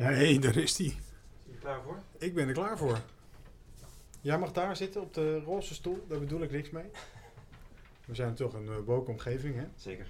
Ja, 0.00 0.10
hé, 0.10 0.38
daar 0.38 0.56
is 0.56 0.76
die. 0.76 0.96
Ben 1.44 1.52
je 1.54 1.58
klaar 1.58 1.82
voor? 1.82 1.98
Ik 2.18 2.34
ben 2.34 2.48
er 2.48 2.54
klaar 2.54 2.78
voor. 2.78 2.98
Jij 4.20 4.38
mag 4.38 4.52
daar 4.52 4.76
zitten 4.76 5.00
op 5.00 5.14
de 5.14 5.38
roze 5.38 5.74
stoel, 5.74 6.04
daar 6.08 6.18
bedoel 6.18 6.42
ik 6.42 6.50
niks 6.50 6.70
mee. 6.70 6.84
We 8.04 8.14
zijn 8.14 8.34
toch 8.34 8.54
een 8.54 8.64
uh, 8.64 8.76
woke 8.84 9.10
omgeving, 9.10 9.56
hè? 9.56 9.64
Zeker. 9.76 10.06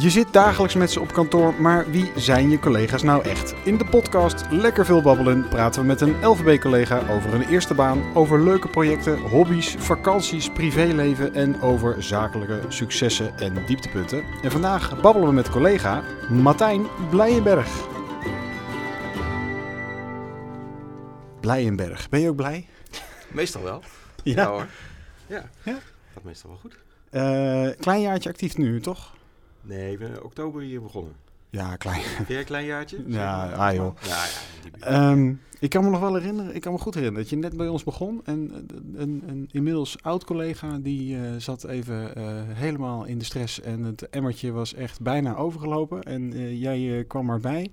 Je 0.00 0.10
zit 0.10 0.32
dagelijks 0.32 0.74
met 0.74 0.90
ze 0.90 1.00
op 1.00 1.12
kantoor, 1.12 1.54
maar 1.54 1.90
wie 1.90 2.12
zijn 2.16 2.50
je 2.50 2.58
collega's 2.58 3.02
nou 3.02 3.24
echt? 3.24 3.54
In 3.64 3.78
de 3.78 3.84
podcast 3.84 4.50
Lekker 4.50 4.84
Veel 4.84 5.02
Babbelen 5.02 5.48
praten 5.48 5.80
we 5.80 5.86
met 5.86 6.00
een 6.00 6.26
LVB-collega 6.26 7.08
over 7.08 7.30
hun 7.30 7.48
eerste 7.48 7.74
baan, 7.74 8.16
over 8.16 8.42
leuke 8.42 8.68
projecten, 8.68 9.18
hobby's, 9.18 9.74
vakanties, 9.78 10.50
privéleven 10.50 11.34
en 11.34 11.60
over 11.60 12.02
zakelijke 12.02 12.60
successen 12.68 13.38
en 13.38 13.66
dieptepunten. 13.66 14.24
En 14.42 14.50
vandaag 14.50 15.00
babbelen 15.00 15.28
we 15.28 15.34
met 15.34 15.50
collega 15.50 16.02
Martijn 16.28 16.86
Blijenberg. 17.10 17.68
Blijenberg, 21.40 22.08
ben 22.08 22.20
je 22.20 22.28
ook 22.28 22.36
blij? 22.36 22.68
Meestal 23.28 23.62
wel. 23.62 23.82
Ja. 24.22 24.46
hoor. 24.46 24.66
Ja. 25.26 25.50
Ja? 25.62 25.78
Gaat 26.12 26.24
meestal 26.24 26.50
wel 26.50 26.58
goed. 26.58 26.76
Eh, 27.10 27.80
klein 27.80 28.00
jaartje 28.00 28.28
actief 28.28 28.56
nu, 28.56 28.80
toch? 28.80 29.18
Nee, 29.62 29.98
in 29.98 30.22
oktober 30.22 30.62
hier 30.62 30.82
begonnen. 30.82 31.12
Ja, 31.50 31.76
klein. 31.76 32.00
Jij 32.28 32.38
een 32.38 32.44
klein 32.44 32.64
jaartje? 32.66 33.04
Ja, 33.06 33.52
ah, 33.52 33.74
joh. 33.74 33.96
Ja. 34.02 34.24
Ehm, 34.80 35.32
ik 35.58 35.70
kan 35.70 35.84
me 35.84 35.90
nog 35.90 36.00
wel 36.00 36.14
herinneren, 36.14 36.54
ik 36.54 36.60
kan 36.60 36.72
me 36.72 36.78
goed 36.78 36.94
herinneren 36.94 37.22
dat 37.22 37.30
je 37.32 37.36
net 37.38 37.56
bij 37.56 37.68
ons 37.68 37.84
begon. 37.84 38.20
En 38.24 38.50
eh, 38.52 39.00
een, 39.00 39.22
een 39.26 39.48
inmiddels 39.52 40.02
oud 40.02 40.24
collega 40.24 40.78
die 40.78 41.16
eh, 41.16 41.22
zat 41.38 41.64
even 41.64 42.14
eh, 42.16 42.24
helemaal 42.48 43.04
in 43.04 43.18
de 43.18 43.24
stress. 43.24 43.60
En 43.60 43.82
het 43.82 44.08
emmertje 44.08 44.52
was 44.52 44.74
echt 44.74 45.00
bijna 45.00 45.36
overgelopen. 45.36 46.02
En 46.02 46.56
jij 46.58 47.04
kwam 47.08 47.30
erbij. 47.30 47.72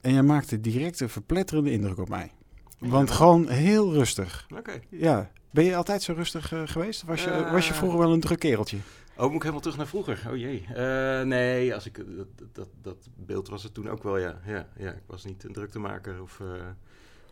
En 0.00 0.12
jij 0.12 0.22
maakte 0.22 0.60
direct 0.60 1.00
een 1.00 1.08
verpletterende 1.08 1.72
indruk 1.72 1.98
op 1.98 2.08
mij. 2.08 2.30
Want 2.78 3.08
Ja. 3.08 3.14
gewoon 3.14 3.48
heel 3.48 3.92
rustig. 3.92 4.46
Oké. 4.58 4.80
Ja. 4.88 5.30
Ben 5.50 5.64
je 5.64 5.76
altijd 5.76 6.02
zo 6.02 6.12
rustig 6.12 6.52
geweest? 6.64 7.02
Was 7.02 7.24
je, 7.24 7.48
was 7.52 7.68
je 7.68 7.74
vroeger 7.74 7.98
wel 7.98 8.12
een 8.12 8.20
druk 8.20 8.38
kereltje? 8.38 8.76
Oh, 9.16 9.24
moet 9.24 9.34
ik 9.34 9.40
helemaal 9.40 9.60
terug 9.60 9.76
naar 9.76 9.86
vroeger? 9.86 10.22
Oh 10.30 10.36
jee. 10.36 10.66
Eh, 10.74 11.26
nee, 11.26 11.74
als 11.74 11.86
ik, 11.86 11.96
dat, 12.16 12.26
dat, 12.52 12.68
dat 12.82 13.08
beeld 13.14 13.48
was 13.48 13.62
het 13.62 13.74
toen 13.74 13.88
ook 13.88 14.02
wel, 14.02 14.18
ja. 14.18 14.40
ja, 14.46 14.68
ja 14.76 14.90
ik 14.90 15.02
was 15.06 15.24
niet 15.24 15.44
een 15.44 15.52
druktemaker. 15.52 16.22
Of, 16.22 16.40
eh, 16.40 16.46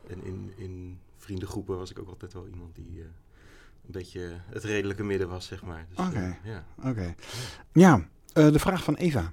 en 0.09 0.25
in, 0.25 0.53
in 0.57 0.99
vriendengroepen 1.19 1.79
was 1.79 1.91
ik 1.91 1.99
ook 1.99 2.09
altijd 2.09 2.33
wel 2.33 2.47
iemand 2.47 2.75
die 2.75 2.91
eh, 2.99 3.05
een 3.87 3.93
beetje 3.93 4.31
het 4.47 4.65
redelijke 4.65 5.03
midden 5.03 5.29
was, 5.29 5.47
zeg 5.47 5.63
maar. 5.63 5.87
Dus, 5.89 6.07
Oké. 6.07 6.39
ja. 6.45 6.65
Oké. 6.85 7.15
Ja, 7.73 8.09
de 8.33 8.59
vraag 8.59 8.85
van 8.85 8.95
Eva. 8.95 9.33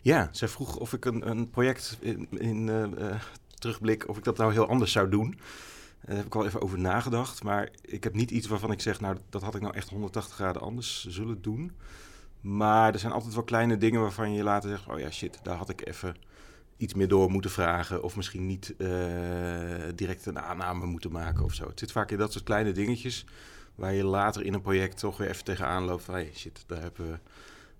Ja, 0.00 0.28
zij 0.32 0.48
vroeg 0.48 0.76
of 0.76 0.92
ik 0.92 1.04
een, 1.04 1.28
een 1.28 1.50
project 1.50 1.96
in, 2.00 2.28
in 2.30 2.70
terugblik, 3.54 4.08
of 4.08 4.16
ik 4.16 4.24
dat 4.24 4.36
nou 4.36 4.52
heel 4.52 4.68
anders 4.68 4.92
zou 4.92 5.08
doen. 5.08 5.38
Daar 6.06 6.16
heb 6.16 6.26
ik 6.26 6.32
wel 6.34 6.46
even 6.46 6.60
over 6.62 6.78
nagedacht. 6.78 7.42
Maar 7.42 7.68
ik 7.82 8.04
heb 8.04 8.14
niet 8.14 8.30
iets 8.30 8.46
waarvan 8.46 8.72
ik 8.72 8.80
zeg, 8.80 9.00
nou, 9.00 9.16
dat 9.30 9.42
had 9.42 9.54
ik 9.54 9.60
nou 9.60 9.74
echt 9.74 9.88
180 9.90 10.34
graden 10.34 10.62
anders 10.62 11.06
zullen 11.08 11.42
doen. 11.42 11.72
Maar 12.40 12.92
er 12.92 12.98
zijn 12.98 13.12
altijd 13.12 13.34
wel 13.34 13.42
kleine 13.44 13.76
dingen 13.76 14.00
waarvan 14.00 14.32
je 14.32 14.42
later 14.42 14.70
zegt, 14.70 14.88
oh 14.88 14.98
ja, 14.98 15.10
shit, 15.10 15.38
daar 15.42 15.56
had 15.56 15.68
ik 15.68 15.86
even 15.86 16.16
iets 16.76 16.94
meer 16.94 17.08
door 17.08 17.30
moeten 17.30 17.50
vragen. 17.50 18.02
Of 18.02 18.16
misschien 18.16 18.46
niet 18.46 18.74
eh, 18.76 18.88
direct 19.94 20.26
een 20.26 20.38
aanname 20.40 20.86
moeten 20.86 21.12
maken 21.12 21.44
of 21.44 21.54
zo. 21.54 21.66
Het 21.68 21.78
zit 21.78 21.92
vaak 21.92 22.10
in 22.10 22.18
dat 22.18 22.32
soort 22.32 22.44
kleine 22.44 22.72
dingetjes 22.72 23.24
waar 23.74 23.92
je 23.92 24.04
later 24.04 24.44
in 24.44 24.54
een 24.54 24.60
project 24.62 24.98
toch 24.98 25.16
weer 25.16 25.28
even 25.28 25.44
tegenaan 25.44 25.84
loopt 25.84 26.04
van, 26.04 26.14
hey, 26.14 26.30
shit, 26.34 26.64
daar 26.66 26.80
hebben 26.80 27.10
we 27.10 27.18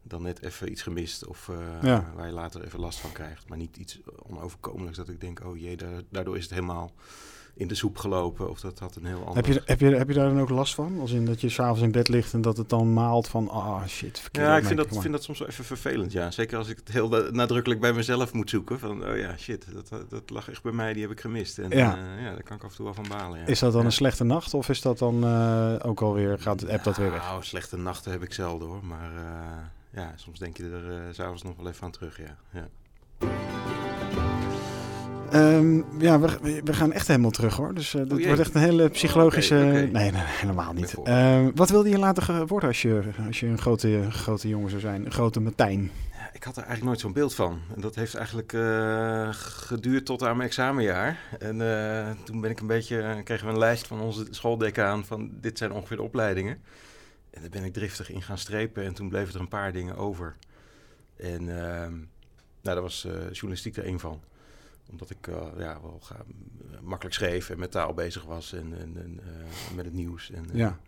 dan 0.03 0.23
net 0.23 0.43
even 0.43 0.71
iets 0.71 0.83
gemist. 0.83 1.27
Of 1.27 1.49
eh, 1.49 1.57
Ja. 1.83 2.13
waar 2.15 2.27
je 2.27 2.33
later 2.33 2.65
even 2.65 2.81
last 2.81 2.99
van 2.99 3.13
krijgt. 3.13 3.49
Maar 3.49 3.59
niet 3.59 3.77
iets 3.77 4.01
onoverkomelijks 4.23 4.97
dat 4.97 5.09
ik 5.09 5.21
denk, 5.21 5.45
oh 5.45 5.57
jee, 5.59 5.77
daar- 5.77 6.03
daardoor 6.11 6.37
is 6.37 6.43
het 6.43 6.53
helemaal 6.53 6.93
in 7.55 7.69
de 7.69 7.75
soep 7.75 7.99
gelopen. 7.99 8.51
Of 8.51 8.61
dat 8.61 8.79
had 8.79 8.97
een 8.97 9.05
heel 9.07 9.19
ander... 9.19 9.35
Heb 9.35 9.47
je, 9.47 9.63
heb, 9.65 9.81
je, 9.81 9.87
heb 9.97 10.09
je 10.09 10.15
daar 10.15 10.29
dan 10.29 10.41
ook 10.41 10.49
last 10.49 10.75
van? 10.75 11.01
Als 11.01 11.13
in 11.13 11.25
dat 11.25 11.41
je 11.41 11.49
s'avonds 11.49 11.81
in 11.83 11.91
bed 11.91 12.09
ligt 12.09 12.33
en 12.33 12.41
dat 12.41 12.57
het 12.57 12.69
dan 12.69 12.93
maalt 12.93 13.29
van, 13.29 13.49
ah 13.49 13.87
shit, 13.87 14.21
verkeerde 14.21 14.49
Ja, 14.49 14.57
ik 14.57 14.65
vind 14.65 14.79
dat, 14.79 14.89
vind 14.91 15.13
dat 15.13 15.23
soms 15.23 15.39
wel 15.39 15.49
even 15.49 15.65
vervelend, 15.65 16.13
ja. 16.13 16.31
Zeker 16.31 16.59
als 16.59 16.69
ik 16.69 16.77
het 16.77 16.89
heel 16.93 17.09
na- 17.09 17.31
nadrukkelijk 17.31 17.81
bij 17.81 17.93
mezelf 17.93 18.33
moet 18.33 18.51
zoeken. 18.51 18.79
Van, 18.79 19.05
oh 19.09 19.17
ja, 19.17 19.37
shit, 19.37 19.67
dat, 19.73 20.11
dat 20.11 20.31
lag 20.31 20.51
echt 20.51 20.63
bij 20.63 20.73
mij, 20.73 20.93
die 20.93 21.03
heb 21.03 21.11
ik 21.11 21.21
gemist. 21.21 21.59
En 21.59 21.71
Ja. 21.71 21.77
ja, 21.77 22.19
ja 22.21 22.31
daar 22.31 22.43
kan 22.43 22.57
ik 22.57 22.63
af 22.65 22.71
en 22.71 22.77
toe 22.77 22.85
wel 22.85 22.95
van 22.95 23.09
balen, 23.09 23.39
ja. 23.39 23.47
Is 23.47 23.59
dat 23.59 23.73
dan 23.73 23.81
Ja. 23.81 23.87
een 23.87 23.93
slechte 23.93 24.25
nacht 24.25 24.55
of 24.55 24.69
is 24.69 24.81
dat 24.81 24.99
dan 24.99 25.25
eh, 25.25 25.75
ook 25.83 26.01
alweer, 26.03 26.39
gaat 26.39 26.61
het 26.61 26.71
app 26.71 26.85
dat 26.85 26.97
weer 26.97 27.11
weg? 27.11 27.23
Nou, 27.23 27.43
slechte 27.43 27.77
nachten 27.77 28.13
heb 28.13 28.23
ik 28.23 28.33
zelden 28.33 28.69
hoor. 28.69 28.85
Maar 28.85 29.11
eh, 29.17 30.03
ja, 30.03 30.13
soms 30.17 30.39
denk 30.39 30.57
je 30.57 30.63
er 30.71 30.91
eh, 30.91 31.03
s'avonds 31.13 31.43
nog 31.43 31.57
wel 31.57 31.69
even 31.69 31.83
aan 31.85 31.91
terug, 31.91 32.19
ja. 32.19 32.37
ja. 32.51 32.69
Ehm, 35.33 35.83
ja, 35.99 36.21
we, 36.21 36.61
we 36.65 36.73
gaan 36.73 36.93
echt 36.93 37.07
helemaal 37.07 37.31
terug 37.31 37.57
hoor. 37.57 37.75
Dus 37.75 37.95
eh 37.95 38.01
dat 38.09 38.25
wordt 38.25 38.41
echt 38.41 38.55
een 38.55 38.61
hele 38.61 38.89
psychologische... 38.89 39.55
oké. 39.55 39.65
Nee, 39.65 39.87
nee, 39.87 40.11
nee, 40.11 40.23
helemaal 40.25 40.73
niet. 40.73 40.95
Ehm, 41.05 41.51
wat 41.55 41.71
wilde 41.71 41.89
je 41.89 41.99
later 41.99 42.47
worden 42.47 42.69
als 42.69 42.83
je, 42.83 43.03
als 43.27 43.41
je 43.41 43.47
een 43.47 43.59
grote, 43.59 44.07
grote 44.11 44.49
jongen 44.49 44.69
zou 44.71 44.81
zijn? 44.81 45.05
Een 45.05 45.13
grote 45.13 45.41
Martijn? 45.41 45.91
Ja, 46.13 46.31
Ik 46.33 46.43
had 46.45 46.57
er 46.57 46.63
eigenlijk 46.63 46.85
nooit 46.85 47.01
zo'n 47.01 47.13
beeld 47.13 47.35
van. 47.35 47.59
En 47.75 47.81
dat 47.81 47.95
heeft 47.95 48.15
eigenlijk 48.15 48.53
eh, 48.53 49.29
geduurd 49.33 50.07
tot 50.07 50.23
aan 50.23 50.37
mijn 50.37 50.49
examenjaar. 50.49 51.19
En 51.39 51.61
eh, 51.61 52.11
toen 52.25 52.41
ben 52.41 52.51
ik 52.51 52.61
een 52.61 52.67
beetje, 52.67 53.21
kregen 53.25 53.47
we 53.47 53.53
een 53.53 53.59
lijst 53.59 53.87
van 53.87 54.01
onze 54.01 54.27
schooldecaan 54.31 55.05
van 55.05 55.31
dit 55.41 55.59
zijn 55.59 55.73
ongeveer 55.73 55.97
de 55.97 56.03
opleidingen. 56.03 56.63
En 57.31 57.41
daar 57.41 57.51
ben 57.51 57.65
ik 57.65 57.73
driftig 57.73 58.11
in 58.11 58.23
gaan 58.23 58.39
strepen 58.39 58.85
en 58.85 58.95
toen 58.95 59.09
bleven 59.09 59.35
er 59.35 59.41
een 59.41 59.49
paar 59.49 59.73
dingen 59.73 59.97
over. 59.97 60.37
En 61.17 61.49
ehm, 61.49 61.93
nou, 62.63 62.77
daar 62.77 62.83
was 62.83 63.07
journalistiek 63.33 63.77
er 63.77 63.85
één 63.85 64.01
van. 64.01 64.21
Omdat 64.93 65.11
ik 65.11 65.27
eh, 65.27 65.47
ja, 65.59 65.81
wel 65.83 65.99
ga, 66.03 66.17
makkelijk 66.83 67.15
schreef 67.15 67.51
en 67.51 67.59
met 67.59 67.71
taal 67.71 67.95
bezig 67.95 68.25
was 68.25 68.53
en, 68.53 68.79
en, 68.79 68.97
en 68.97 69.21
eh, 69.21 69.75
met 69.77 69.85
het 69.85 69.95
nieuws. 69.95 70.31
En, 70.31 70.51
eh, 70.51 70.57
Ja. 70.59 70.79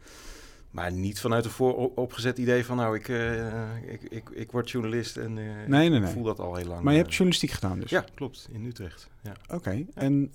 Maar 0.74 0.92
niet 0.92 1.20
vanuit 1.20 1.44
een 1.44 1.50
vooropgezet 1.50 2.38
idee 2.38 2.64
van 2.64 2.76
nou, 2.76 2.96
ik, 2.96 3.08
eh, 3.08 3.92
ik, 3.92 4.02
ik, 4.02 4.30
ik 4.30 4.52
word 4.52 4.70
journalist 4.70 5.16
en 5.16 5.38
eh, 5.38 5.44
Nee, 5.44 5.88
nee, 5.88 5.98
ik 5.98 6.04
nee. 6.04 6.12
voel 6.12 6.22
dat 6.22 6.38
al 6.38 6.54
heel 6.54 6.66
lang. 6.66 6.82
Maar 6.82 6.92
je 6.92 6.98
hebt 6.98 7.10
eh. 7.10 7.16
journalistiek 7.16 7.50
gedaan 7.50 7.80
dus? 7.80 7.90
Ja, 7.90 8.04
klopt, 8.14 8.48
in 8.52 8.64
Utrecht. 8.64 9.10
Ja. 9.22 9.32
Oké, 9.54 9.86
en, 9.94 10.32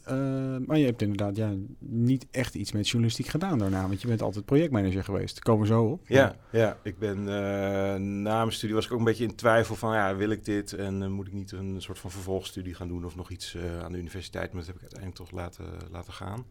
maar 0.65 0.77
je 0.77 0.85
hebt 0.85 1.01
inderdaad 1.01 1.35
ja, 1.35 1.53
niet 1.79 2.27
echt 2.31 2.55
iets 2.55 2.71
met 2.71 2.87
journalistiek 2.87 3.27
gedaan 3.27 3.59
daarna, 3.59 3.87
want 3.87 4.01
je 4.01 4.07
bent 4.07 4.21
altijd 4.21 4.45
projectmanager 4.45 5.03
geweest. 5.03 5.39
Komen 5.39 5.61
we 5.61 5.73
zo 5.73 5.83
op. 5.83 6.07
Ja, 6.07 6.35
ja, 6.51 6.77
ik 6.83 6.99
ben 6.99 7.23
na 8.21 8.39
mijn 8.39 8.51
studie 8.51 8.75
was 8.75 8.85
ik 8.85 8.91
ook 8.91 8.99
een 8.99 9.05
beetje 9.05 9.23
in 9.23 9.35
twijfel 9.35 9.75
van 9.75 9.93
ja, 9.93 10.15
wil 10.15 10.29
ik 10.29 10.45
dit 10.45 10.73
en 10.73 11.11
moet 11.11 11.27
ik 11.27 11.33
niet 11.33 11.51
een 11.51 11.81
soort 11.81 11.99
van 11.99 12.11
vervolgstudie 12.11 12.73
gaan 12.73 12.87
doen 12.87 13.05
of 13.05 13.15
nog 13.15 13.29
iets 13.29 13.57
aan 13.83 13.91
de 13.91 13.97
universiteit, 13.97 14.51
maar 14.53 14.63
dat 14.65 14.67
heb 14.67 14.75
ik 14.75 14.81
uiteindelijk 14.81 15.21
toch 15.21 15.31
laten, 15.31 15.65
laten 15.91 16.13
gaan. 16.13 16.45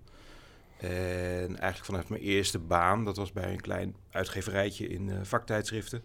En 0.78 1.58
eigenlijk 1.58 1.84
vanuit 1.84 2.08
mijn 2.08 2.22
eerste 2.22 2.58
baan, 2.58 3.04
dat 3.04 3.16
was 3.16 3.32
bij 3.32 3.52
een 3.52 3.60
klein 3.60 3.96
uitgeverijtje 4.10 4.88
in 4.88 5.10
eh, 5.10 5.16
vaktijdschriften. 5.22 6.02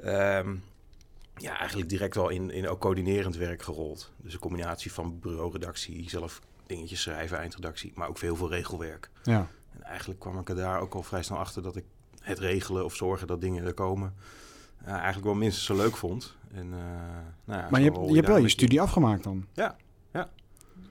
Ehm, 0.00 0.54
ja, 1.36 1.58
eigenlijk 1.58 1.88
direct 1.88 2.14
wel 2.14 2.28
in, 2.28 2.50
in 2.50 2.68
ook 2.68 2.80
coördinerend 2.80 3.36
werk 3.36 3.62
gerold. 3.62 4.12
Dus 4.16 4.32
een 4.32 4.38
combinatie 4.38 4.92
van 4.92 5.18
bureauredactie, 5.18 6.10
zelf 6.10 6.40
dingetjes 6.66 7.02
schrijven, 7.02 7.38
eindredactie, 7.38 7.92
maar 7.94 8.08
ook 8.08 8.18
veel, 8.18 8.36
veel 8.36 8.50
regelwerk. 8.50 9.10
Ja. 9.22 9.48
En 9.72 9.82
eigenlijk 9.82 10.20
kwam 10.20 10.38
ik 10.38 10.48
er 10.48 10.56
daar 10.56 10.80
ook 10.80 10.94
al 10.94 11.02
vrij 11.02 11.22
snel 11.22 11.38
achter 11.38 11.62
dat 11.62 11.76
ik 11.76 11.84
het 12.20 12.38
regelen 12.38 12.84
of 12.84 12.94
zorgen 12.94 13.26
dat 13.26 13.40
dingen 13.40 13.64
er 13.64 13.74
komen, 13.74 14.14
eh, 14.84 14.92
eigenlijk 14.92 15.24
wel 15.24 15.34
minstens 15.34 15.66
zo 15.66 15.76
leuk 15.76 15.96
vond. 15.96 16.34
En, 16.52 16.72
eh, 16.72 16.78
nou 17.44 17.60
ja, 17.60 17.68
Maar 17.70 17.80
je 17.80 17.92
je 18.06 18.14
hebt 18.14 18.28
wel 18.28 18.36
je 18.36 18.48
studie 18.48 18.80
afgemaakt 18.80 19.24
dan? 19.24 19.46
in. 20.12 20.30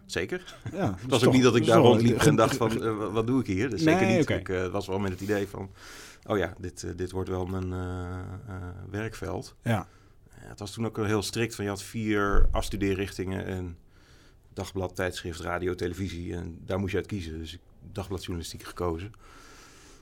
Zeker. 0.05 0.55
Ja, 0.73 0.95
Het 1.01 1.09
was 1.09 1.25
ook 1.25 1.33
niet 1.33 1.43
dat 1.43 1.55
ik 1.55 1.65
daar 1.65 1.77
rondliep 1.79 2.17
en 2.21 2.35
dacht 2.35 2.55
van, 2.57 2.71
eh, 2.83 2.97
wa- 2.97 3.09
wat 3.09 3.27
doe 3.27 3.39
ik 3.39 3.47
hier? 3.47 3.69
Dus 3.69 3.81
Nee, 3.83 3.97
zeker 3.97 4.17
niet. 4.17 4.29
Ik 4.29 4.49
eh, 4.49 4.67
was 4.67 4.87
wel 4.87 4.99
met 4.99 5.11
het 5.11 5.21
idee 5.21 5.47
van, 5.47 5.69
oh 6.25 6.37
ja, 6.37 6.53
dit, 6.59 6.83
eh, 6.83 6.91
dit 6.95 7.11
wordt 7.11 7.29
wel 7.29 7.45
mijn 7.45 7.73
werkveld. 8.89 9.55
Ja, 9.61 9.87
Ja, 10.41 10.47
het 10.51 10.59
was 10.59 10.71
toen 10.71 10.85
ook 10.85 10.97
heel 10.97 11.21
strikt 11.21 11.55
van, 11.55 11.63
je 11.63 11.69
had 11.69 11.81
vier 11.83 12.47
afstudeerrichtingen 12.51 13.45
en 13.45 13.77
dagblad, 14.53 14.95
tijdschrift, 14.95 15.39
radio, 15.39 15.75
televisie. 15.75 16.33
En 16.35 16.59
daar 16.65 16.79
moest 16.79 16.91
je 16.91 16.97
uit 16.97 17.07
kiezen. 17.07 17.37
Dus 17.37 17.53
ik 17.53 17.59
dagbladjournalistiek 17.91 18.63
gekozen. 18.63 19.11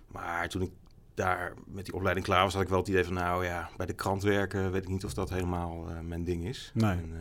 Maar 0.08 0.50
toen 0.50 0.62
ik 0.62 0.72
daar 1.14 1.54
met 1.68 1.86
die 1.86 1.94
opleiding 1.94 2.26
klaar 2.26 2.44
was, 2.44 2.54
had 2.54 2.62
ik 2.62 2.70
wel 2.70 2.80
het 2.80 2.88
idee 2.88 3.04
van, 3.04 3.14
nou 3.14 3.46
ja, 3.46 3.70
bij 3.78 3.86
de 3.86 3.94
krant 3.94 4.24
werken 4.24 4.72
weet 4.72 4.82
ik 4.84 4.90
niet 4.90 5.06
of 5.06 5.14
dat 5.14 5.30
helemaal 5.30 5.88
mijn 6.04 6.24
ding 6.24 6.46
is. 6.48 6.72
Nee. 6.74 6.92
En, 6.92 7.12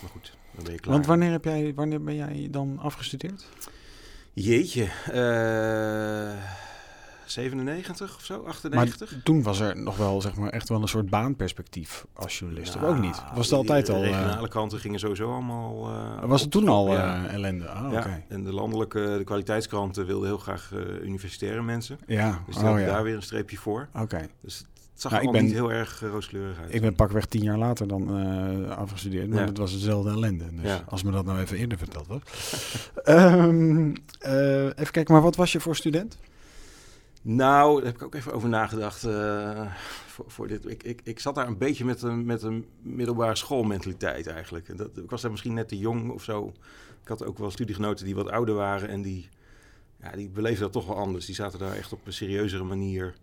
maar 0.00 0.10
goed, 0.10 0.32
dan 0.54 0.64
ben 0.64 0.72
je 0.72 0.78
klaar. 0.80 0.94
want 0.94 1.06
wanneer, 1.06 1.30
heb 1.30 1.44
jij, 1.44 1.72
wanneer 1.74 2.02
ben 2.02 2.14
jij 2.14 2.48
dan 2.50 2.78
afgestudeerd? 2.78 3.46
Jeetje. 4.32 4.84
eh 5.12 6.56
97 7.30 8.16
of 8.16 8.24
zo, 8.24 8.42
98. 8.46 9.10
Maar 9.12 9.22
toen 9.22 9.42
was 9.42 9.60
er 9.60 9.76
nog 9.76 9.96
wel, 9.96 10.20
zeg 10.20 10.34
maar, 10.36 10.50
echt 10.50 10.68
wel 10.68 10.82
een 10.82 10.88
soort 10.88 11.10
baanperspectief 11.10 12.06
als 12.12 12.38
journalist. 12.38 12.76
of 12.76 12.82
ook 12.82 12.98
niet? 12.98 13.22
Was 13.34 13.46
het 13.46 13.54
altijd 13.54 13.86
de 13.86 13.92
al... 13.92 14.02
eh, 14.02 14.10
regionale 14.10 14.48
kranten 14.48 14.78
gingen 14.78 14.98
sowieso 14.98 15.32
allemaal... 15.32 15.88
eh, 15.88 16.24
was 16.24 16.40
het 16.40 16.50
toen 16.50 16.68
al 16.68 16.86
eh, 16.88 16.92
ja. 16.94 17.26
ellende? 17.26 17.68
Ah, 17.68 17.92
Ja, 17.92 18.20
en 18.28 18.44
de 18.44 18.52
landelijke, 18.52 19.14
de 19.18 19.24
kwaliteitskranten 19.24 20.06
wilden 20.06 20.28
heel 20.28 20.38
graag 20.38 20.70
eh, 20.72 20.78
universitaire 21.02 21.62
mensen. 21.62 21.98
Ja, 22.06 22.42
Dus 22.46 22.54
die 22.54 22.64
oh 22.64 22.70
hadden 22.70 22.86
ja. 22.86 22.92
daar 22.92 23.02
weer 23.02 23.14
een 23.14 23.22
streepje 23.22 23.56
voor. 23.56 23.88
Oké. 23.94 24.28
Dus 24.40 24.64
het 25.02 25.06
zag 25.12 25.12
Nou, 25.12 25.24
ik 25.24 25.32
ben- 25.32 25.44
niet 25.44 25.52
heel 25.52 25.72
erg 25.72 26.02
uh, 26.02 26.10
rooskleurig 26.10 26.58
uit. 26.60 26.74
Ik 26.74 26.80
ben 26.80 26.94
pakweg 26.94 27.26
tien 27.26 27.42
jaar 27.42 27.58
later 27.58 27.88
dan 27.88 28.18
eh, 28.18 28.76
afgestudeerd, 28.76 29.28
maar 29.28 29.40
Ja. 29.40 29.44
het 29.46 29.58
was 29.58 29.72
dezelfde 29.72 30.10
ellende. 30.10 30.44
Dus 30.52 30.64
Ja. 30.64 30.84
als 30.88 31.02
me 31.02 31.10
dat 31.10 31.24
nou 31.24 31.38
even 31.40 31.56
eerder 31.56 31.78
verteld 31.78 32.06
was. 32.06 32.20
Ehm, 33.04 33.94
eh, 34.18 34.64
even 34.64 34.90
kijken, 34.90 35.12
maar 35.14 35.22
wat 35.22 35.36
was 35.36 35.52
je 35.52 35.60
voor 35.60 35.76
student? 35.76 36.18
Nou, 37.22 37.76
daar 37.76 37.86
heb 37.86 37.94
ik 37.94 38.02
ook 38.02 38.14
even 38.14 38.32
over 38.32 38.48
nagedacht. 38.48 39.04
eh, 39.04 39.66
voor, 40.06 40.24
voor 40.28 40.48
dit. 40.48 40.70
Ik, 40.70 40.82
ik, 40.82 41.00
ik 41.04 41.20
zat 41.20 41.34
daar 41.34 41.46
een 41.46 41.58
beetje 41.58 41.84
met 41.84 42.02
een, 42.02 42.24
met 42.24 42.42
een 42.42 42.64
middelbare 42.82 43.34
schoolmentaliteit 43.36 44.26
eigenlijk. 44.26 44.68
En 44.68 44.76
Dat, 44.76 44.88
ik 44.96 45.10
was 45.10 45.22
daar 45.22 45.30
misschien 45.30 45.54
net 45.54 45.68
te 45.68 45.78
jong 45.78 46.10
of 46.10 46.22
zo. 46.24 46.52
Ik 47.02 47.08
had 47.08 47.24
ook 47.24 47.38
wel 47.38 47.50
studiegenoten 47.50 48.04
die 48.04 48.14
wat 48.14 48.30
ouder 48.30 48.54
waren 48.54 48.88
en 48.88 49.02
die, 49.02 49.28
ja, 50.02 50.10
die 50.10 50.28
beleefden 50.28 50.60
dat 50.62 50.72
toch 50.72 50.86
wel 50.86 50.96
anders. 50.96 51.26
Die 51.26 51.34
zaten 51.34 51.58
daar 51.58 51.74
echt 51.76 51.92
op 51.92 52.06
een 52.06 52.12
serieuzere 52.12 52.64
manier 52.64 53.14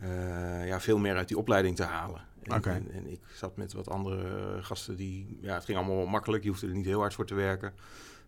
eh, 0.00 0.66
ja, 0.66 0.80
veel 0.80 0.98
meer 0.98 1.16
uit 1.16 1.28
die 1.28 1.38
opleiding 1.38 1.76
te 1.76 1.82
halen. 1.82 2.20
En, 2.42 2.64
en, 2.64 2.90
en 2.92 3.10
ik 3.10 3.20
zat 3.34 3.56
met 3.56 3.72
wat 3.72 3.88
andere 3.88 4.58
gasten 4.60 4.96
die, 4.96 5.38
ja, 5.40 5.54
het 5.54 5.64
ging 5.64 5.78
allemaal 5.78 6.06
makkelijk. 6.06 6.42
Je 6.42 6.48
hoefde 6.48 6.66
er 6.66 6.74
niet 6.74 6.84
heel 6.84 7.00
hard 7.00 7.14
voor 7.14 7.26
te 7.26 7.34
werken. 7.34 7.72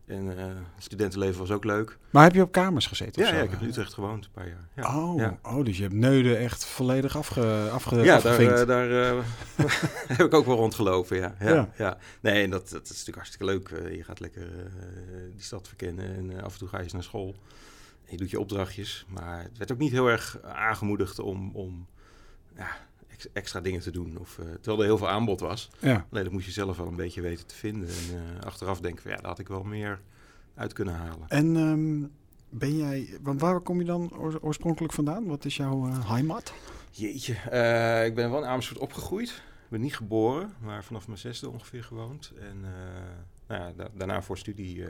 En 0.07 0.39
eh, 0.39 0.45
het 0.75 0.85
studentenleven 0.85 1.39
was 1.39 1.51
ook 1.51 1.65
leuk. 1.65 1.99
Maar 2.11 2.23
heb 2.23 2.35
je 2.35 2.43
op 2.43 2.53
kamers 2.53 2.87
gezeten? 2.87 3.23
Ja, 3.23 3.35
ja, 3.35 3.43
ik 3.43 3.51
heb 3.51 3.61
in 3.61 3.69
Utrecht 3.69 3.95
gewoond 3.95 4.25
een 4.25 4.31
paar 4.31 4.49
jaar. 4.49 4.69
Ja. 4.77 4.99
Oh, 4.99 5.19
ja. 5.19 5.39
oh, 5.43 5.65
dus 5.65 5.77
je 5.77 5.83
hebt 5.83 5.95
Neuden 5.95 6.39
echt 6.39 6.65
volledig 6.65 7.17
afge, 7.17 7.69
afge, 7.73 7.97
Ja, 7.97 8.21
daar, 8.21 8.39
eh, 8.39 8.67
daar 8.67 8.91
eh, 8.91 9.23
heb 10.17 10.27
ik 10.27 10.35
ook 10.35 10.47
wel 10.47 10.57
rondgelopen, 10.57 11.17
ja. 11.17 11.35
ja, 11.41 11.69
Ja. 11.77 11.99
Nee, 12.21 12.43
en 12.43 12.51
dat, 12.51 12.69
dat 12.71 12.83
is 12.83 12.89
natuurlijk 12.89 13.17
hartstikke 13.17 13.45
leuk. 13.45 13.69
Eh, 13.69 13.97
je 13.97 14.05
gaat 14.05 14.21
lekker 14.21 14.43
eh, 14.43 14.71
die 15.33 15.43
stad 15.43 15.69
verkennen 15.69 16.17
en 16.17 16.37
eh, 16.37 16.45
af 16.45 16.53
en 16.53 16.59
toe 16.59 16.69
ga 16.69 16.77
je 16.77 16.83
eens 16.83 16.93
naar 16.93 17.03
school. 17.03 17.37
Je 18.09 18.17
doet 18.17 18.31
je 18.31 18.41
opdrachtjes. 18.41 19.07
Maar 19.09 19.43
het 19.43 19.59
werd 19.59 19.73
ook 19.73 19.79
niet 19.79 19.93
heel 19.93 20.07
erg 20.09 20.43
aangemoedigd 20.43 21.19
om, 21.19 21.51
om 21.55 21.87
ja, 22.57 22.69
ex- 23.09 23.29
extra 23.33 23.61
dingen 23.61 23.81
te 23.81 23.91
doen. 23.91 24.17
Of, 24.19 24.39
eh, 24.39 24.45
terwijl 24.45 24.79
er 24.79 24.85
heel 24.85 24.99
veel 24.99 25.09
aanbod 25.09 25.41
was. 25.41 25.71
ja. 25.79 26.07
Alleen 26.11 26.25
dat 26.25 26.33
moest 26.33 26.47
je 26.47 26.53
zelf 26.53 26.77
wel 26.77 26.87
een 26.87 26.97
beetje 26.97 27.21
weten 27.21 27.47
te 27.47 27.55
vinden. 27.55 27.89
En 27.89 28.35
eh, 28.39 28.47
achteraf 28.47 28.81
denken 28.81 29.03
van 29.03 29.11
ja, 29.11 29.17
daar 29.17 29.27
had 29.27 29.39
ik 29.39 29.49
wel 29.49 29.63
meer 29.63 30.01
uit 30.55 30.73
kunnen 30.73 30.95
halen. 30.95 31.29
En 31.29 31.57
ehm, 31.57 32.05
ben 32.59 32.77
jij, 32.77 33.19
want 33.23 33.41
waar 33.41 33.61
kom 33.61 33.79
je 33.79 33.85
dan 33.85 34.13
oor- 34.19 34.39
oorspronkelijk 34.41 34.93
vandaan? 34.93 35.27
Wat 35.27 35.45
is 35.45 35.57
jouw 35.57 35.87
eh, 35.89 36.11
heimat? 36.11 36.53
Jeetje, 36.91 37.33
ik 38.07 38.15
ben 38.15 38.31
wel 38.31 38.39
in 38.43 38.49
Amersfoort 38.49 38.81
opgegroeid. 38.81 39.29
Ik 39.65 39.73
ben 39.73 39.81
niet 39.81 39.97
geboren, 39.97 40.53
maar 40.61 40.85
vanaf 40.85 41.07
mijn 41.07 41.19
zesde 41.19 41.51
ongeveer 41.51 41.85
gewoond. 41.85 42.33
En 42.41 42.61
nou 43.49 43.63
ja, 43.63 43.73
da- 43.77 43.89
daarna 43.95 44.23
voor 44.23 44.39
studie 44.39 44.85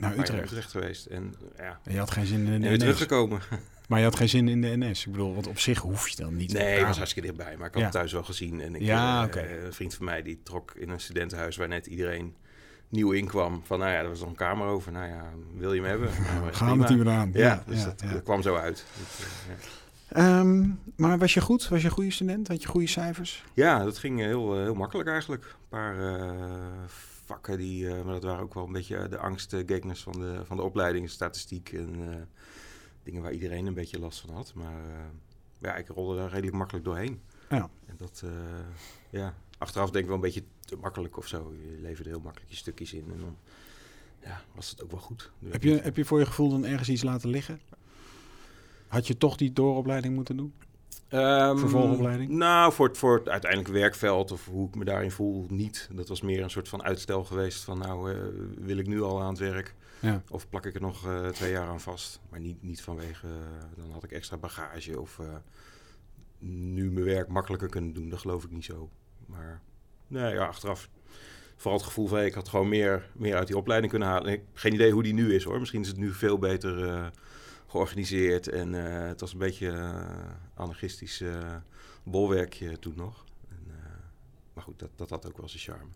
Naar 0.00 0.18
Utrecht. 0.18 0.70
geweest. 0.70 1.06
En 1.06 1.34
ja, 1.56 1.78
En 1.84 1.92
je 1.92 1.98
had 1.98 2.10
geen 2.10 2.26
zin 2.26 2.46
in 2.46 2.60
de 2.60 2.68
NS. 2.68 2.78
teruggekomen. 2.78 3.40
Maar 3.88 3.98
je 3.98 4.04
had 4.04 4.16
geen 4.16 4.28
zin 4.28 4.48
in 4.48 4.60
de 4.60 4.76
NS. 4.76 5.06
Ik 5.06 5.12
bedoel, 5.12 5.34
want 5.34 5.46
op 5.46 5.58
zich 5.58 5.78
hoef 5.78 6.08
je 6.08 6.16
dan 6.16 6.36
niet. 6.36 6.52
Nee, 6.52 6.76
het 6.78 6.86
was 6.86 6.96
hartstikke 6.96 7.28
dichtbij, 7.28 7.56
maar 7.56 7.66
ik 7.66 7.74
had 7.74 7.82
het 7.82 7.92
thuis 7.92 8.12
wel 8.12 8.22
gezien. 8.24 8.60
En 8.60 8.74
ik, 8.74 8.82
Ja, 8.82 9.28
eh, 9.28 9.64
een 9.64 9.72
vriend 9.72 9.94
van 9.94 10.04
mij 10.04 10.22
die 10.22 10.40
trok 10.42 10.72
in 10.74 10.88
een 10.88 11.00
studentenhuis 11.00 11.56
waar 11.56 11.68
net 11.68 11.86
iedereen 11.86 12.34
nieuw 12.88 13.10
inkwam. 13.10 13.62
Van 13.64 13.78
nou 13.78 13.90
ja, 13.90 13.98
er 13.98 14.08
was 14.08 14.20
nog 14.20 14.28
een 14.28 14.34
kamer 14.34 14.66
over. 14.66 14.92
Nou 14.92 15.08
ja, 15.08 15.24
wil 15.56 15.72
je 15.72 15.80
hem 15.80 15.88
hebben? 15.90 16.08
Nou, 16.34 16.52
Gaan 16.52 16.68
prima. 16.68 16.86
het 16.86 16.94
hier 16.94 17.08
aan. 17.08 17.30
Ja, 17.32 17.62
dus 17.66 17.84
dat, 17.84 18.22
kwam 18.24 18.42
zo 18.42 18.56
uit. 18.56 18.84
Eh. 20.08 20.38
Ehm, 20.38 20.68
maar 20.96 21.18
was 21.18 21.34
je 21.34 21.40
goed? 21.40 21.68
Was 21.68 21.80
je 21.80 21.86
een 21.86 21.92
goede 21.92 22.10
student? 22.10 22.48
Had 22.48 22.62
je 22.62 22.68
goede 22.68 22.86
cijfers? 22.86 23.44
Ja, 23.54 23.84
dat 23.84 23.98
ging 23.98 24.20
eh, 24.20 24.26
heel, 24.26 24.58
heel 24.62 24.74
makkelijk 24.74 25.08
eigenlijk. 25.08 25.44
Een 25.44 25.68
paar 25.68 25.96
vakken 27.26 27.58
die, 27.58 27.88
eh, 27.88 28.04
maar 28.04 28.12
dat 28.12 28.22
waren 28.22 28.42
ook 28.42 28.54
wel 28.54 28.66
een 28.66 28.72
beetje 28.72 29.08
de 29.08 29.18
angstgekners 29.18 30.02
van 30.02 30.12
de, 30.12 30.40
van 30.44 30.56
de 30.56 30.62
opleiding, 30.62 31.10
statistiek 31.10 31.72
en 31.72 32.12
eh, 32.12 32.22
dingen 33.06 33.22
waar 33.22 33.32
iedereen 33.32 33.66
een 33.66 33.74
beetje 33.74 33.98
last 33.98 34.20
van 34.20 34.34
had. 34.34 34.54
Maar 34.54 34.84
eh, 34.84 35.04
ja, 35.58 35.76
ik 35.76 35.88
rolde 35.88 36.16
daar 36.16 36.30
redelijk 36.30 36.56
makkelijk 36.56 36.84
doorheen. 36.84 37.20
Ja. 37.50 37.70
En 37.86 37.94
dat, 37.96 38.22
eh, 38.24 38.30
ja, 39.10 39.34
achteraf 39.58 39.90
denk 39.90 40.04
ik 40.04 40.06
wel 40.06 40.14
een 40.14 40.20
beetje 40.20 40.42
te 40.60 40.76
makkelijk 40.76 41.16
of 41.16 41.26
zo. 41.26 41.52
Je 41.52 41.80
leverde 41.80 42.10
heel 42.10 42.20
makkelijk 42.20 42.50
je 42.50 42.56
stukjes 42.56 42.92
in 42.92 43.04
en 43.12 43.20
dan 43.20 43.36
ja, 44.22 44.42
was 44.54 44.70
het 44.70 44.82
ook 44.82 44.90
wel 44.90 45.00
goed. 45.00 45.30
Nu 45.38 45.50
Heb 45.50 45.62
je, 45.62 45.80
heb 45.80 45.96
je 45.96 46.04
voor 46.04 46.18
je 46.18 46.26
gevoel 46.26 46.50
dan 46.50 46.64
ergens 46.64 46.88
iets 46.88 47.02
laten 47.02 47.28
liggen? 47.28 47.60
Had 48.86 49.06
je 49.06 49.16
toch 49.16 49.36
die 49.36 49.52
dooropleiding 49.52 50.14
moeten 50.14 50.36
doen? 50.36 50.52
Ehm, 51.08 51.58
Vervolgopleiding? 51.58 52.30
Nou, 52.30 52.72
voor 52.72 52.88
het, 52.88 52.98
voor 52.98 53.18
het 53.18 53.28
uiteindelijk 53.28 53.72
werkveld 53.72 54.32
of 54.32 54.46
hoe 54.46 54.68
ik 54.68 54.74
me 54.74 54.84
daarin 54.84 55.10
voel, 55.10 55.46
niet. 55.48 55.88
Dat 55.92 56.08
was 56.08 56.20
meer 56.20 56.42
een 56.42 56.50
soort 56.50 56.68
van 56.68 56.82
uitstel 56.82 57.24
geweest 57.24 57.64
van 57.64 57.78
nou, 57.78 58.12
eh, 58.12 58.18
wil 58.58 58.76
ik 58.76 58.86
nu 58.86 59.02
al 59.02 59.20
aan 59.20 59.28
het 59.28 59.38
werk? 59.38 59.74
Ja. 60.00 60.22
Of 60.30 60.48
plak 60.48 60.66
ik 60.66 60.74
er 60.74 60.80
nog 60.80 61.06
eh, 61.06 61.28
twee 61.28 61.50
jaar 61.50 61.68
aan 61.68 61.80
vast? 61.80 62.20
Maar 62.28 62.40
niet, 62.40 62.62
niet 62.62 62.82
vanwege, 62.82 63.26
eh, 63.26 63.76
dan 63.76 63.90
had 63.92 64.04
ik 64.04 64.12
extra 64.12 64.36
bagage 64.36 65.00
of 65.00 65.20
nu 66.38 66.90
mijn 66.90 67.06
werk 67.06 67.28
makkelijker 67.28 67.68
kunnen 67.68 67.92
doen. 67.92 68.08
Dat 68.08 68.18
geloof 68.18 68.44
ik 68.44 68.50
niet 68.50 68.64
zo. 68.64 68.90
Maar 69.26 69.60
nee, 70.06 70.34
ja, 70.34 70.46
achteraf. 70.46 70.88
Vooral 71.56 71.78
het 71.78 71.86
gevoel 71.86 72.06
van 72.06 72.16
hey, 72.16 72.26
ik 72.26 72.34
had 72.34 72.48
gewoon 72.48 72.68
meer, 72.68 73.10
meer 73.12 73.36
uit 73.36 73.46
die 73.46 73.56
opleiding 73.56 73.90
kunnen 73.90 74.08
halen. 74.08 74.26
En 74.26 74.32
ik 74.32 74.38
heb 74.38 74.56
geen 74.56 74.74
idee 74.74 74.92
hoe 74.92 75.02
die 75.02 75.14
nu 75.14 75.34
is 75.34 75.44
hoor. 75.44 75.58
Misschien 75.58 75.80
is 75.80 75.88
het 75.88 75.96
nu 75.96 76.12
veel 76.12 76.38
beter 76.38 77.10
georganiseerd. 77.76 78.48
En 78.48 78.74
eh, 78.74 79.06
het 79.08 79.20
was 79.20 79.32
een 79.32 79.38
beetje 79.38 79.70
eh 79.70 79.94
anarchistisch 80.54 81.20
eh, 81.20 81.54
bolwerkje 82.04 82.78
toen 82.78 82.92
nog. 82.96 83.24
En, 83.48 83.56
maar 84.54 84.64
goed, 84.64 84.78
dat, 84.78 84.88
dat 84.96 85.10
had 85.10 85.26
ook 85.26 85.36
wel 85.38 85.48
zijn 85.48 85.62
charme. 85.62 85.90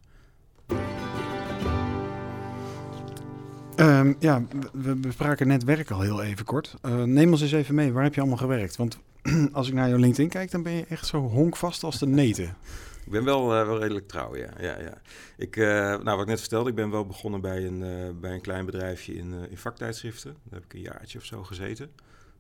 Ehm, 3.77 4.13
ja, 4.19 4.43
we- 4.73 4.95
bespraken 4.95 5.47
net 5.47 5.65
werk 5.65 5.91
al 5.91 6.01
heel 6.01 6.23
even 6.23 6.45
kort. 6.45 6.75
Neem 7.05 7.31
ons 7.31 7.41
eens 7.43 7.53
even 7.53 7.75
mee. 7.75 7.93
Waar 7.93 8.03
heb 8.03 8.15
je 8.15 8.21
allemaal 8.21 8.39
gewerkt? 8.39 8.77
Want 8.77 8.99
als 9.53 9.69
ik 9.69 9.75
naar 9.75 9.89
jouw 9.89 9.99
LinkedIn 9.99 10.29
kijk, 10.29 10.51
dan 10.51 10.63
ben 10.63 10.73
je 10.73 10.85
echt 10.89 11.07
zo 11.07 11.21
honkvast 11.21 11.83
als 11.83 11.99
de 11.99 12.07
neten. 12.07 12.57
Ik 13.05 13.13
ben 13.13 13.25
wel, 13.25 13.55
eh, 13.55 13.67
wel 13.67 13.79
redelijk 13.79 14.09
trouw, 14.09 14.37
ja. 14.37 14.51
ja, 14.59 14.81
ja. 14.81 15.01
Ik, 15.37 15.57
eh, 15.57 15.67
nou, 15.69 16.05
wat 16.05 16.21
ik 16.21 16.27
net 16.27 16.41
vertelde, 16.41 16.71
ik 16.71 16.77
ben 16.77 16.91
wel 16.91 17.07
begonnen 17.07 17.41
bij 17.41 17.67
een, 17.67 17.83
eh, 17.83 18.21
bij 18.21 18.33
een 18.33 18.41
klein 18.41 18.65
bedrijfje 18.67 19.15
in, 19.15 19.35
in 19.51 19.57
vaktijdschriften. 19.57 20.37
Daar 20.43 20.61
heb 20.61 20.65
ik 20.65 20.75
een 20.75 20.81
jaartje 20.81 21.19
of 21.19 21.25
zo 21.25 21.45
gezeten. 21.45 21.91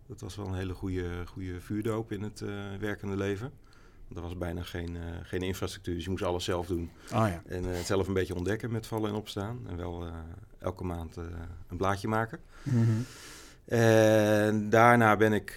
Dat 0.06 0.20
was 0.20 0.36
wel 0.36 0.46
een 0.46 0.54
hele 0.54 0.74
goede, 0.74 1.26
goede 1.26 1.60
vuurdoop 1.60 2.12
in 2.12 2.22
het 2.22 2.44
werkende 2.80 3.16
leven. 3.16 3.52
Want 4.06 4.16
er 4.16 4.22
was 4.22 4.38
bijna 4.38 4.62
geen, 4.62 4.96
geen 5.22 5.42
infrastructuur, 5.42 5.94
dus 5.94 6.04
je 6.04 6.10
moest 6.10 6.22
alles 6.22 6.44
zelf 6.44 6.66
doen. 6.66 6.90
Ah 7.10 7.28
ja. 7.28 7.42
En 7.46 7.64
het 7.64 7.86
zelf 7.86 8.08
een 8.08 8.14
beetje 8.14 8.34
ontdekken 8.34 8.72
met 8.72 8.86
vallen 8.86 9.10
en 9.10 9.16
opstaan. 9.16 9.60
En 9.68 9.76
wel 9.76 10.06
elke 10.58 10.84
maand 10.84 11.16
een 11.68 11.76
blaadje 11.76 12.08
maken. 12.08 12.40
Mhm. 12.62 12.90
En 13.64 14.70
daarna 14.70 15.16
ben 15.16 15.32
ik 15.32 15.52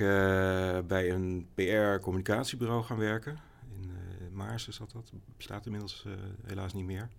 bij 0.88 1.12
een 1.12 1.48
PR-communicatiebureau 1.56 2.84
gaan 2.84 2.98
werken. 2.98 3.40
In 4.34 4.40
Maarsen 4.40 4.74
zat 4.74 4.92
dat. 4.92 5.12
Bestaat 5.38 5.66
inmiddels 5.66 6.04
eh, 6.06 6.14
helaas 6.44 6.74
niet 6.74 6.86
meer. 6.86 7.10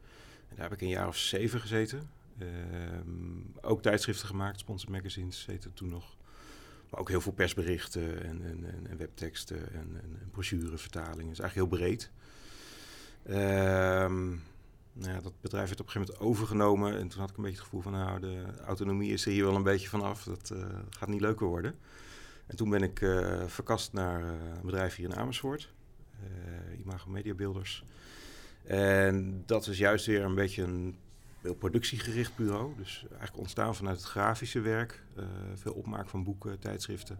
En 0.49 0.57
daar 0.57 0.65
heb 0.65 0.73
ik 0.73 0.81
een 0.81 0.89
jaar 0.89 1.09
of 1.09 1.17
zeven 1.17 1.61
gezeten. 1.61 2.11
Ehm, 2.39 3.41
ook 3.61 3.83
tijdschriften 3.83 4.27
gemaakt, 4.27 4.59
sponsor 4.59 4.91
magazines 4.91 5.47
het 5.47 5.69
toen 5.75 5.89
nog. 5.89 6.17
Maar 6.91 7.01
ook 7.01 7.09
heel 7.09 7.21
veel 7.21 7.33
persberichten 7.33 8.25
en, 8.25 8.43
en, 8.43 8.65
en, 8.65 8.87
en 8.87 8.97
webteksten 8.97 9.73
en, 9.73 10.01
en, 10.03 10.19
en 10.21 10.29
brochurevertalingen. 10.31 11.33
is 11.33 11.39
eigenlijk 11.39 11.71
heel 11.71 11.79
breed. 11.79 12.11
Ehm, 13.23 14.29
nou 14.93 15.13
ja, 15.13 15.21
dat 15.21 15.41
bedrijf 15.41 15.69
werd 15.69 15.81
op 15.81 15.87
een 15.87 15.93
gegeven 15.93 16.15
moment 16.15 16.31
overgenomen. 16.33 16.99
En 16.99 17.09
toen 17.09 17.21
had 17.21 17.31
ik 17.31 17.37
een 17.37 17.43
beetje 17.43 17.59
het 17.59 17.67
gevoel 17.67 17.83
van, 17.83 17.93
nou, 17.93 18.21
de 18.21 18.45
autonomie 18.67 19.13
is 19.13 19.27
er 19.27 19.33
hier 19.33 19.45
wel 19.45 19.55
een 19.55 19.63
beetje 19.63 19.89
vanaf. 19.89 20.25
Dat 20.25 20.51
eh, 20.51 20.65
gaat 20.91 21.09
niet 21.09 21.21
leuker 21.21 21.47
worden. 21.47 21.75
En 22.47 22.57
toen 22.57 22.71
ben 22.71 22.83
ik 22.83 23.01
eh, 23.01 23.47
verkast 23.47 23.93
naar 23.93 24.23
een 24.23 24.65
bedrijf 24.65 24.97
hier 24.97 25.09
in 25.09 25.17
Amersfoort. 25.17 25.73
Eh, 26.23 26.79
Imago 26.79 27.11
Media 27.11 27.35
Builders. 27.35 27.85
En 28.65 29.43
dat 29.47 29.67
is 29.67 29.79
juist 29.79 30.07
weer 30.07 30.23
een 30.23 30.35
beetje 30.35 30.63
een 30.63 30.99
heel 31.41 31.55
productiegericht 31.55 32.37
bureau. 32.37 32.73
Dus 32.77 33.05
eigenlijk 33.09 33.39
ontstaan 33.39 33.75
vanuit 33.75 33.97
het 33.97 34.07
grafische 34.07 34.61
werk. 34.61 35.03
eh, 35.17 35.25
veel 35.55 35.73
opmaak 35.73 36.09
van 36.09 36.25
boeken, 36.25 36.59
tijdschriften. 36.59 37.19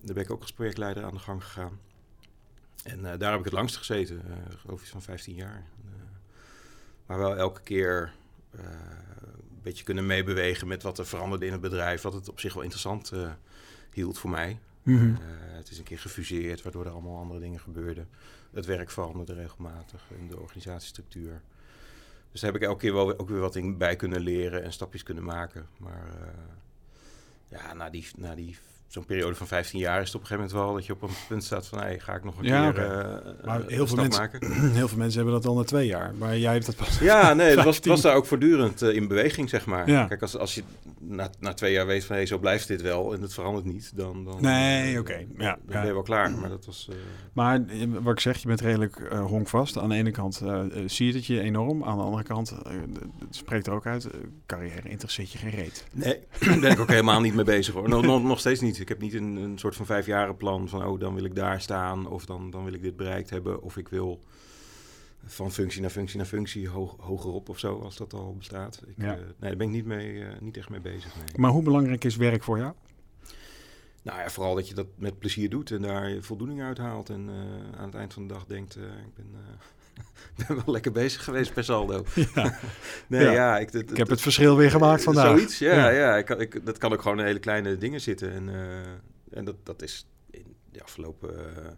Daar 0.00 0.14
ben 0.14 0.24
ik 0.24 0.30
ook 0.30 0.40
als 0.40 0.52
projectleider 0.52 1.04
aan 1.04 1.14
de 1.14 1.20
gang 1.20 1.44
gegaan. 1.44 1.80
En 2.84 3.12
eh, 3.12 3.18
daar 3.18 3.30
heb 3.30 3.38
ik 3.38 3.44
het 3.44 3.54
langst 3.54 3.76
gezeten, 3.76 4.22
eh 4.26 4.58
geloof 4.58 4.82
ik 4.82 4.88
van 4.88 5.02
15 5.02 5.34
jaar. 5.34 5.64
Maar 7.06 7.18
wel 7.18 7.36
elke 7.36 7.60
keer 7.62 8.12
een 8.50 9.60
beetje 9.62 9.84
kunnen 9.84 10.06
meebewegen 10.06 10.68
met 10.68 10.82
wat 10.82 10.98
er 10.98 11.06
veranderde 11.06 11.46
in 11.46 11.52
het 11.52 11.60
bedrijf. 11.60 12.02
Wat 12.02 12.12
het 12.12 12.28
op 12.28 12.40
zich 12.40 12.54
wel 12.54 12.62
interessant 12.62 13.12
hield 13.92 14.18
voor 14.18 14.30
mij. 14.30 14.58
Mhm. 14.84 15.14
Eh, 15.14 15.20
het 15.56 15.70
is 15.70 15.78
een 15.78 15.84
keer 15.84 15.98
gefuseerd, 15.98 16.62
waardoor 16.62 16.86
er 16.86 16.92
allemaal 16.92 17.18
andere 17.18 17.40
dingen 17.40 17.60
gebeurden. 17.60 18.08
Het 18.52 18.66
werk 18.66 18.90
veranderde 18.90 19.34
regelmatig 19.34 20.10
in 20.18 20.28
de 20.28 20.40
organisatiestructuur. 20.40 21.42
Dus 22.32 22.40
daar 22.40 22.52
heb 22.52 22.62
ik 22.62 22.68
elke 22.68 22.80
keer 22.80 22.92
wel 22.92 23.18
ook 23.18 23.28
weer 23.28 23.40
wat 23.40 23.56
in 23.56 23.78
bij 23.78 23.96
kunnen 23.96 24.20
leren 24.20 24.62
en 24.62 24.72
stapjes 24.72 25.02
kunnen 25.02 25.24
maken. 25.24 25.66
Maar 25.76 26.08
eh, 26.20 26.28
ja, 27.48 27.72
na 27.74 27.90
die, 27.90 28.06
na 28.16 28.34
die 28.34 28.56
zo'n 28.86 29.04
periode 29.04 29.34
van 29.34 29.46
15 29.46 29.78
jaar 29.78 30.00
is 30.00 30.06
het 30.06 30.14
op 30.14 30.20
een 30.20 30.26
gegeven 30.26 30.50
moment 30.50 30.66
wel 30.66 30.74
dat 30.76 30.86
je 30.86 30.92
op 30.92 31.02
een 31.02 31.16
punt 31.28 31.44
staat 31.44 31.66
van, 31.66 31.78
hey, 31.78 31.98
ga 31.98 32.14
ik 32.14 32.24
nog 32.24 32.38
een 32.38 32.44
Ja, 32.44 32.72
keer 32.72 32.82
eh, 32.84 33.44
Maar 33.44 33.60
een 33.60 33.64
heel 33.68 33.76
veel 33.76 33.86
stap 33.86 34.00
mensen- 34.00 34.20
maken? 34.22 34.52
Heel 34.80 34.88
veel 34.88 34.98
mensen 34.98 35.16
hebben 35.22 35.40
dat 35.40 35.46
al 35.50 35.56
na 35.56 35.62
twee 35.64 35.86
jaar. 35.86 36.14
Maar 36.18 36.38
jij 36.38 36.52
hebt 36.52 36.66
dat 36.66 36.76
pas... 36.76 36.98
Ja, 36.98 37.32
nee, 37.34 37.54
dat 37.54 37.64
was, 37.64 37.74
15. 37.74 37.90
was 37.90 38.00
daar 38.00 38.14
ook 38.14 38.26
voortdurend 38.26 38.82
eh, 38.82 38.94
in 38.94 39.08
beweging, 39.08 39.48
zeg 39.48 39.66
maar. 39.66 39.90
Ja. 39.90 40.04
Kijk, 40.06 40.22
als, 40.22 40.36
als 40.36 40.54
je 40.54 40.62
na, 41.00 41.30
na 41.40 41.54
twee 41.54 41.72
jaar 41.72 41.86
weet 41.86 42.04
van, 42.04 42.16
hey, 42.16 42.26
zo 42.26 42.38
blijft 42.38 42.68
dit 42.68 42.82
wel 42.82 43.14
en 43.14 43.22
het 43.22 43.34
verandert 43.34 43.64
niet, 43.66 43.92
dan, 43.96 44.24
dan, 44.24 44.36
Nee, 44.40 44.92
eh, 44.94 45.00
oké. 45.00 45.16
Ja, 45.38 45.50
dan 45.52 45.60
ben 45.66 45.86
je 45.86 45.92
wel 45.92 46.02
klaar. 46.02 46.30
Maar 46.30 46.48
dat 46.48 46.66
was... 46.66 46.88
eh, 46.90 46.96
Maar 47.32 47.60
wat 48.02 48.12
ik 48.12 48.20
zeg, 48.20 48.36
je 48.38 48.46
bent 48.46 48.60
redelijk 48.60 48.96
eh, 48.96 49.24
honkvast. 49.24 49.78
Aan 49.78 49.88
de 49.88 49.94
ene 49.94 50.10
kant 50.10 50.42
zie 50.86 51.06
je 51.06 51.12
het 51.12 51.26
je 51.26 51.40
enorm. 51.40 51.84
Aan 51.84 51.96
de 51.96 52.02
andere 52.04 52.22
kant 52.22 52.50
eh, 52.50 52.72
het 53.18 53.36
spreekt 53.36 53.66
er 53.66 53.72
ook 53.72 53.86
uit. 53.86 54.08
carrière 54.46 54.88
interesseert 54.88 55.32
je 55.32 55.38
geen 55.38 55.50
reet. 55.50 55.84
Nee, 55.92 56.18
daar 56.40 56.58
ben 56.58 56.70
ik 56.70 56.80
ook 56.80 56.88
helemaal 56.88 57.20
niet 57.20 57.34
mee 57.34 57.44
bezig 57.44 57.74
hoor. 57.74 57.88
Nog, 57.88 58.02
nog, 58.02 58.22
nog 58.22 58.38
steeds 58.38 58.60
niet. 58.60 58.73
Ik 58.80 58.88
heb 58.88 59.00
niet 59.00 59.14
een, 59.14 59.36
een 59.36 59.58
soort 59.58 59.76
van 59.76 59.86
vijfjaren 59.86 60.36
plan 60.36 60.68
van 60.68 60.84
oh, 60.86 61.00
dan 61.00 61.14
wil 61.14 61.24
ik 61.24 61.34
daar 61.34 61.60
staan 61.60 62.08
of 62.08 62.24
dan, 62.26 62.50
dan 62.50 62.64
wil 62.64 62.72
ik 62.72 62.82
dit 62.82 62.96
bereikt 62.96 63.30
hebben 63.30 63.62
of 63.62 63.76
ik 63.76 63.88
wil 63.88 64.20
van 65.26 65.52
functie 65.52 65.80
naar 65.80 65.90
functie 65.90 66.16
naar 66.16 66.26
functie 66.26 66.68
hoog, 66.68 66.96
hogerop 66.98 67.48
of 67.48 67.58
zo, 67.58 67.78
als 67.80 67.96
dat 67.96 68.12
al 68.12 68.34
bestaat. 68.38 68.82
Ik, 68.86 68.94
Ja. 68.96 69.12
eh, 69.12 69.18
nee, 69.18 69.26
daar 69.38 69.56
ben 69.56 69.66
ik 69.66 69.72
niet, 69.72 69.84
mee, 69.84 70.24
eh, 70.24 70.40
niet 70.40 70.56
echt 70.56 70.68
mee 70.70 70.80
bezig. 70.80 71.14
Nee. 71.16 71.24
Maar 71.36 71.50
hoe 71.50 71.62
belangrijk 71.62 72.04
is 72.04 72.16
werk 72.16 72.42
voor 72.42 72.58
jou? 72.58 72.72
Nou 74.02 74.18
ja, 74.18 74.28
vooral 74.30 74.54
dat 74.54 74.68
je 74.68 74.74
dat 74.74 74.86
met 74.96 75.18
plezier 75.18 75.50
doet 75.50 75.70
en 75.70 75.82
daar 75.82 76.08
je 76.10 76.22
voldoening 76.22 76.62
uit 76.62 76.78
haalt 76.78 77.10
en 77.10 77.28
eh, 77.28 77.78
aan 77.78 77.86
het 77.86 77.94
eind 77.94 78.12
van 78.12 78.26
de 78.26 78.34
dag 78.34 78.44
denkt, 78.46 78.76
ik 78.76 79.14
ben, 79.14 79.26
eh, 80.36 80.46
ben 80.46 80.56
wel 80.56 80.72
lekker 80.74 80.92
bezig 80.92 81.24
geweest 81.24 81.52
per 81.54 81.64
saldo. 81.64 82.04
Ja, 82.34 82.58
Nee, 83.06 83.24
Ja. 83.24 83.30
ja, 83.32 83.58
ik, 83.58 83.72
ik 83.72 83.96
heb 83.96 84.08
het 84.08 84.20
verschil 84.20 84.56
weer 84.56 84.70
gemaakt 84.70 85.02
vandaag. 85.02 85.26
Zoiets, 85.26 85.58
ja. 85.58 85.74
Ja. 85.74 85.88
ja. 85.88 86.16
Ik, 86.16 86.28
ik, 86.28 86.66
dat 86.66 86.78
kan 86.78 86.92
ook 86.92 87.02
gewoon 87.02 87.18
in 87.18 87.24
hele 87.24 87.38
kleine 87.38 87.78
dingen 87.78 88.00
zitten. 88.00 88.32
En, 88.32 88.48
eh, 88.48 89.38
en 89.38 89.44
dat, 89.44 89.56
dat 89.62 89.82
is 89.82 90.06
in 90.30 90.44
de 90.72 90.82
afgelopen 90.82 91.38
eh, 91.56 91.70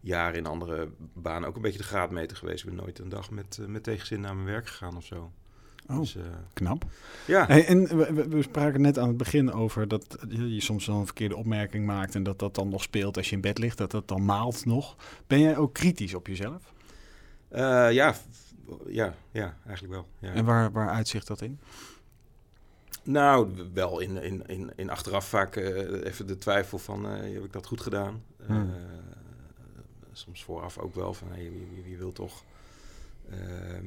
jaren 0.00 0.38
in 0.38 0.46
andere 0.46 0.88
banen 1.12 1.48
ook 1.48 1.56
een 1.56 1.62
beetje 1.62 1.78
de 1.78 1.84
graadmeter 1.84 2.36
geweest. 2.36 2.64
Ik 2.64 2.70
ben 2.70 2.78
nooit 2.84 2.98
een 2.98 3.08
dag 3.08 3.30
met, 3.30 3.58
eh, 3.60 3.66
met 3.66 3.82
tegenzin 3.82 4.20
naar 4.20 4.34
mijn 4.34 4.46
werk 4.46 4.68
gegaan 4.68 4.96
of 4.96 5.04
zo. 5.04 5.30
Oh, 5.90 5.98
Dus, 5.98 6.16
eh, 6.16 6.22
knap. 6.52 6.84
ja. 7.26 7.46
Hey, 7.46 7.66
en 7.66 7.86
we 8.30 8.42
spraken 8.42 8.80
net 8.80 8.98
aan 8.98 9.08
het 9.08 9.16
begin 9.16 9.52
over 9.52 9.88
dat 9.88 10.16
je 10.28 10.60
soms 10.60 10.86
wel 10.86 10.96
een 10.96 11.04
verkeerde 11.04 11.36
opmerking 11.36 11.86
maakt 11.86 12.14
en 12.14 12.22
dat 12.22 12.38
dat 12.38 12.54
dan 12.54 12.68
nog 12.68 12.82
speelt 12.82 13.16
als 13.16 13.28
je 13.28 13.34
in 13.34 13.40
bed 13.40 13.58
ligt, 13.58 13.78
dat 13.78 13.90
dat 13.90 14.08
dan 14.08 14.24
maalt 14.24 14.64
nog. 14.64 14.96
Ben 15.26 15.40
jij 15.40 15.56
ook 15.56 15.74
kritisch 15.74 16.14
op 16.14 16.26
jezelf? 16.26 16.74
Eh, 17.48 17.92
ja, 17.92 18.14
ja, 18.86 19.14
ja, 19.30 19.56
eigenlijk 19.66 19.94
wel. 19.94 20.06
Ja. 20.18 20.34
En 20.34 20.44
waar, 20.44 20.72
waar 20.72 20.88
uitzicht 20.88 21.26
dat 21.26 21.40
in? 21.40 21.60
Nou, 23.02 23.50
wel 23.72 24.00
in, 24.00 24.22
in, 24.22 24.46
in, 24.46 24.72
in 24.76 24.90
achteraf 24.90 25.28
vaak 25.28 25.56
eh, 25.56 26.04
even 26.04 26.26
de 26.26 26.38
twijfel 26.38 26.78
van, 26.78 27.06
eh, 27.06 27.34
heb 27.34 27.44
ik 27.44 27.52
dat 27.52 27.66
goed 27.66 27.80
gedaan? 27.80 28.22
Hmm. 28.46 28.74
Soms 30.12 30.44
vooraf 30.44 30.78
ook 30.78 30.94
wel 30.94 31.14
van, 31.14 31.28
hey, 31.28 31.52
wie 31.84 31.96
wil 31.96 32.12
toch 32.12 32.44
ehm, 33.30 33.86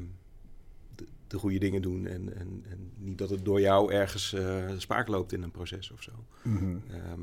de, 0.96 1.06
de 1.28 1.38
goede 1.38 1.60
dingen 1.60 1.82
doen 1.82 2.08
en, 2.08 2.36
en, 2.36 2.66
en 2.70 2.92
niet 2.96 3.18
dat 3.18 3.30
het 3.30 3.46
door 3.46 3.62
jou 3.62 3.94
ergens 3.94 4.36
spaak 4.78 5.08
loopt 5.08 5.32
in 5.32 5.44
een 5.44 5.52
proces 5.52 5.92
of 5.92 6.02
zo. 6.02 6.12
Mhm. 6.42 6.78
Ehm, 6.90 7.22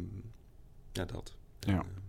ja, 0.93 1.05
dat. 1.05 1.37
Ja. 1.59 1.79
En, 1.79 2.06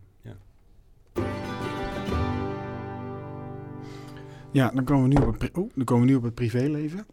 Ja, 4.52 4.70
dan 4.72 4.84
komen, 4.84 5.10
we 5.10 5.20
nu 5.20 5.26
op 5.28 5.40
het, 5.42 5.52
oh, 5.58 5.72
dan 5.76 5.86
komen 5.86 6.06
we 6.06 6.12
nu 6.12 6.18
op 6.18 6.24
het 6.24 6.34
privéleven. 6.36 7.06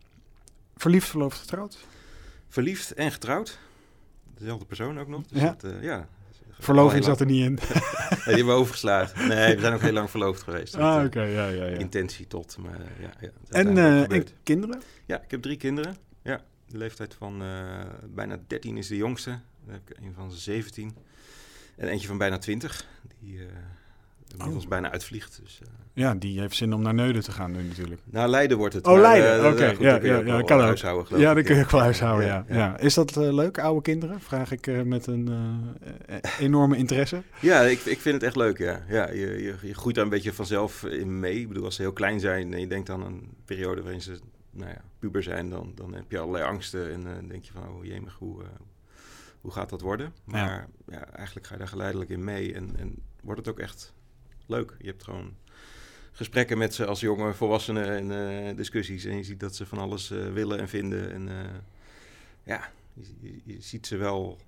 Verliefd, 0.76 1.08
verloofd, 1.08 1.38
getrouwd? 1.38 1.86
verliefd 2.48 2.92
en 2.94 3.10
getrouwd. 3.12 3.58
Dezelfde 4.38 4.64
persoon 4.64 4.98
ook 4.98 5.08
nog. 5.08 5.22
Dus 5.26 5.40
Ja. 5.40 5.56
dat, 5.58 5.72
eh, 5.72 5.82
ja. 5.82 6.08
Verloving 6.58 7.04
zat 7.04 7.20
er 7.20 7.26
niet 7.26 7.44
in. 7.44 7.58
Nee, 8.24 8.34
die 8.36 8.44
hebben 8.44 8.54
we 8.54 8.60
overgeslagen. 8.60 9.28
Nee, 9.28 9.54
we 9.54 9.60
zijn 9.60 9.74
ook 9.74 9.80
heel 9.80 9.92
lang 9.92 10.10
verloofd 10.10 10.42
geweest. 10.42 10.74
Ah, 10.76 10.96
Met, 10.96 11.06
oké, 11.06 11.22
eh, 11.22 11.34
ja, 11.34 11.46
ja, 11.48 11.64
ja. 11.64 11.76
intentie 11.78 12.26
tot. 12.26 12.56
Maar 12.58 12.80
eh, 12.80 12.86
ja, 13.00 13.10
ja, 13.20 13.28
En, 13.50 13.78
eh, 13.78 14.10
en 14.10 14.26
kinderen? 14.42 14.82
Ja, 15.06 15.22
ik 15.22 15.30
heb 15.30 15.42
drie 15.42 15.56
kinderen. 15.56 15.96
Ja, 16.22 16.40
de 16.66 16.78
leeftijd 16.78 17.14
van 17.14 17.42
eh, 17.42 17.80
bijna 18.14 18.38
13 18.46 18.76
is 18.76 18.86
de 18.86 18.96
jongste. 18.96 19.30
Dan 19.64 19.74
heb 19.74 19.90
ik 19.90 19.96
een 20.04 20.12
van 20.14 20.32
17. 20.32 20.96
En 21.76 21.88
eentje 21.88 22.06
van 22.08 22.18
bijna 22.18 22.38
20. 22.38 22.86
Die 23.20 23.38
eh 23.40 23.46
inmiddels 24.38 24.64
Oh. 24.64 24.70
bijna 24.70 24.90
uitvliegt. 24.90 25.40
Dus, 25.42 25.60
eh, 25.62 25.68
Ja, 25.92 26.14
die 26.14 26.40
heeft 26.40 26.56
zin 26.56 26.72
om 26.72 26.82
naar 26.82 26.94
Neuden 26.94 27.22
te 27.22 27.32
gaan 27.32 27.52
nu 27.52 27.62
natuurlijk. 27.62 28.00
nou, 28.04 28.28
Leiden 28.28 28.56
wordt 28.56 28.74
het. 28.74 28.86
Oh, 28.86 28.92
maar, 28.92 29.00
Leiden, 29.02 29.44
eh, 29.44 29.52
oké. 29.52 29.68
goed, 29.74 29.84
Ja, 29.84 29.90
dan 29.90 30.00
kun 30.00 30.08
je 30.08 30.14
ja, 30.14 30.20
ja, 30.24 30.36
dat 30.36 30.46
kan 30.46 30.58
ook. 30.58 30.64
huishouden, 30.64 31.18
Ja, 31.18 31.34
dan 31.34 31.42
kun 31.42 31.56
je 31.56 31.62
ook 31.62 31.70
wel 31.70 31.80
huishouden, 31.80 32.26
ja. 32.26 32.44
ja. 32.48 32.54
ja. 32.56 32.78
Is 32.78 32.94
dat 32.94 33.16
eh, 33.16 33.32
leuk, 33.32 33.58
oude 33.58 33.82
kinderen? 33.82 34.20
Vraag 34.20 34.50
ik 34.52 34.84
met 34.84 35.06
een 35.06 35.28
eh, 36.06 36.18
enorme 36.38 36.76
interesse. 36.76 37.22
Ja, 37.40 37.60
ik, 37.60 37.80
ik 37.80 38.00
vind 38.00 38.14
het 38.14 38.22
echt 38.22 38.36
leuk, 38.36 38.58
ja. 38.58 38.84
ja 38.88 39.10
je, 39.10 39.42
je, 39.42 39.54
je 39.62 39.74
groeit 39.74 39.94
daar 39.94 40.04
een 40.04 40.10
beetje 40.10 40.32
vanzelf 40.32 40.84
in 40.84 41.20
mee. 41.20 41.40
Ik 41.40 41.48
bedoel, 41.48 41.64
als 41.64 41.74
ze 41.74 41.82
heel 41.82 41.92
klein 41.92 42.20
zijn 42.20 42.54
en 42.54 42.60
je 42.60 42.66
denkt 42.66 42.90
aan 42.90 43.02
een 43.02 43.28
periode 43.44 43.82
waarin 43.82 44.02
ze 44.02 44.18
nou 44.50 44.70
ja, 44.70 44.80
puber 44.98 45.22
zijn, 45.22 45.50
dan, 45.50 45.72
dan 45.74 45.94
heb 45.94 46.10
je 46.10 46.18
allerlei 46.18 46.44
angsten 46.44 46.92
en 46.92 47.06
eh, 47.06 47.28
denk 47.28 47.44
je 47.44 47.52
van, 47.52 47.68
oh 47.68 47.84
jemig, 47.84 48.16
hoe, 48.18 48.42
hoe 49.40 49.52
gaat 49.52 49.70
dat 49.70 49.80
worden? 49.80 50.12
Maar 50.24 50.68
ja. 50.86 51.06
eigenlijk 51.12 51.46
ga 51.46 51.52
je 51.52 51.58
daar 51.58 51.68
geleidelijk 51.68 52.10
in 52.10 52.24
mee 52.24 52.54
en, 52.54 52.70
en 52.78 53.02
wordt 53.22 53.38
het 53.40 53.48
ook 53.48 53.58
echt 53.58 53.92
leuk. 54.46 54.74
Je 54.78 54.86
hebt 54.86 55.04
gewoon 55.04 55.34
gesprekken 56.12 56.58
met 56.58 56.74
ze 56.74 56.86
als 56.86 57.00
jonge 57.00 57.32
volwassenen 57.34 57.88
en 57.88 58.10
eh, 58.48 58.56
discussies 58.56 59.04
en 59.04 59.16
je 59.16 59.22
ziet 59.24 59.40
dat 59.40 59.54
ze 59.56 59.66
van 59.66 59.78
alles 59.78 60.10
eh, 60.10 60.32
willen 60.32 60.58
en 60.58 60.68
vinden. 60.68 61.12
En 61.12 61.28
eh, 61.28 61.34
ja, 62.42 62.70
je, 62.92 63.40
je- 63.44 63.60
ziet 63.60 63.86
ze 63.86 63.96
wel 63.96 64.38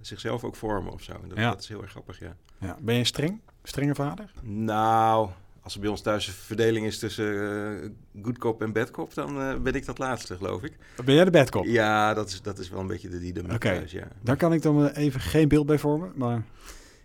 zichzelf 0.00 0.44
ook 0.44 0.56
vormen 0.56 0.92
of 0.92 1.02
zo. 1.02 1.12
En 1.22 1.28
dat, 1.28 1.38
Ja. 1.38 1.50
dat 1.50 1.60
is 1.60 1.68
heel 1.68 1.82
erg 1.82 1.90
grappig, 1.90 2.18
ja. 2.20 2.36
Ja. 2.60 2.76
Ben 2.80 2.94
je 2.94 3.04
streng? 3.04 3.40
Strenge 3.62 3.94
vader? 3.94 4.32
Nou, 4.42 5.28
als 5.62 5.74
er 5.74 5.80
bij 5.80 5.88
ons 5.90 6.00
thuis 6.00 6.26
een 6.26 6.32
verdeling 6.32 6.86
is 6.86 6.98
tussen 6.98 7.82
eh 7.82 7.90
good 8.22 8.38
cop 8.38 8.62
en 8.62 8.72
bad 8.72 8.90
cop, 8.90 9.14
dan 9.14 9.62
ben 9.62 9.74
ik 9.74 9.86
dat 9.86 9.98
laatste, 9.98 10.36
geloof 10.36 10.62
ik. 10.62 10.76
Ben 11.04 11.14
jij 11.14 11.24
de 11.24 11.30
badkop? 11.30 11.64
Ja, 11.64 12.14
dat 12.14 12.28
is, 12.28 12.42
dat 12.42 12.58
is 12.58 12.68
wel 12.68 12.80
een 12.80 12.86
beetje 12.86 13.08
de 13.08 13.18
dynamiek 13.18 13.52
Oké. 13.54 13.58
thuis, 13.58 13.92
ja. 13.92 14.08
Daar 14.22 14.36
kan 14.36 14.52
ik 14.52 14.62
dan 14.62 14.86
even 14.88 15.20
geen 15.20 15.48
beeld 15.48 15.66
bij 15.66 15.78
vormen, 15.78 16.12
maar... 16.14 16.42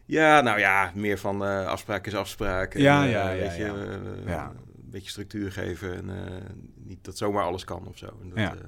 Ja, 0.05 0.41
nou 0.41 0.59
ja, 0.59 0.91
meer 0.95 1.17
van 1.17 1.45
eh, 1.45 1.65
afspraak 1.67 2.07
is 2.07 2.15
afspraak. 2.15 2.73
En, 2.73 2.81
Ja, 2.81 3.05
eh, 3.05 3.11
ja, 3.11 3.29
ja, 3.31 3.37
weet 3.39 3.55
je, 3.55 3.63
ja. 3.63 3.73
eh, 3.75 4.27
Ja. 4.27 4.49
Een 4.83 4.91
beetje 4.91 5.09
structuur 5.09 5.51
geven 5.51 5.95
en 5.95 6.09
eh, 6.25 6.33
niet 6.75 6.97
dat 7.01 7.17
zomaar 7.17 7.43
alles 7.43 7.63
kan 7.63 7.87
of 7.87 7.97
zo. 7.97 8.05
En 8.21 8.29
dat, 8.29 8.37
Ja. 8.37 8.51
eh, 8.53 8.59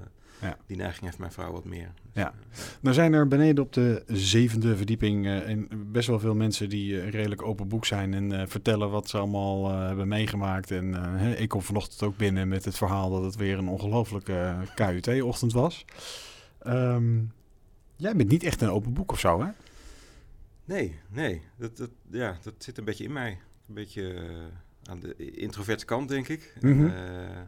Ja. 0.41 0.57
Die 0.65 0.77
neiging 0.77 1.05
heeft 1.05 1.17
mijn 1.17 1.31
vrouw 1.31 1.51
wat 1.51 1.65
meer. 1.65 1.91
Dus, 2.13 2.23
Ja. 2.23 2.27
eh, 2.51 2.57
Nou 2.81 2.95
zijn 2.95 3.13
er 3.13 3.27
beneden 3.27 3.63
op 3.63 3.73
de 3.73 4.03
zevende 4.07 4.75
verdieping 4.77 5.25
eh, 5.25 5.49
en 5.49 5.67
best 5.91 6.07
wel 6.07 6.19
veel 6.19 6.35
mensen 6.35 6.69
die 6.69 7.01
eh, 7.01 7.09
redelijk 7.09 7.41
open 7.41 7.67
boek 7.67 7.85
zijn 7.85 8.13
en 8.13 8.31
eh, 8.31 8.47
vertellen 8.47 8.89
wat 8.89 9.09
ze 9.09 9.17
allemaal 9.17 9.69
eh, 9.71 9.87
hebben 9.87 10.07
meegemaakt. 10.07 10.71
En 10.71 10.95
eh, 10.95 11.01
hè, 11.15 11.33
ik 11.33 11.49
kom 11.49 11.61
vanochtend 11.61 12.03
ook 12.03 12.17
binnen 12.17 12.47
met 12.47 12.65
het 12.65 12.77
verhaal 12.77 13.09
dat 13.09 13.23
het 13.23 13.35
weer 13.35 13.57
een 13.57 13.67
ongelofelijke 13.67 14.55
KUT-ochtend 14.75 15.53
was. 15.53 15.85
Ehm, 16.59 17.17
jij 17.95 18.15
bent 18.15 18.29
niet 18.29 18.43
echt 18.43 18.61
een 18.61 18.69
open 18.69 18.93
boek 18.93 19.11
of 19.11 19.19
zo, 19.19 19.41
hè? 19.41 19.47
Nee, 20.67 20.99
nee. 21.09 21.41
Dat, 21.57 21.77
dat, 21.77 21.89
ja, 22.11 22.37
dat 22.43 22.53
zit 22.57 22.77
een 22.77 22.83
beetje 22.83 23.03
in 23.03 23.13
mij. 23.13 23.39
Een 23.67 23.73
beetje 23.73 24.13
eh, 24.13 24.91
aan 24.91 24.99
de 24.99 25.15
introverte 25.15 25.85
kant, 25.85 26.09
denk 26.09 26.27
ik. 26.27 26.53
En, 26.61 26.77
Mhm. 26.77 26.85
eh, 26.85 27.41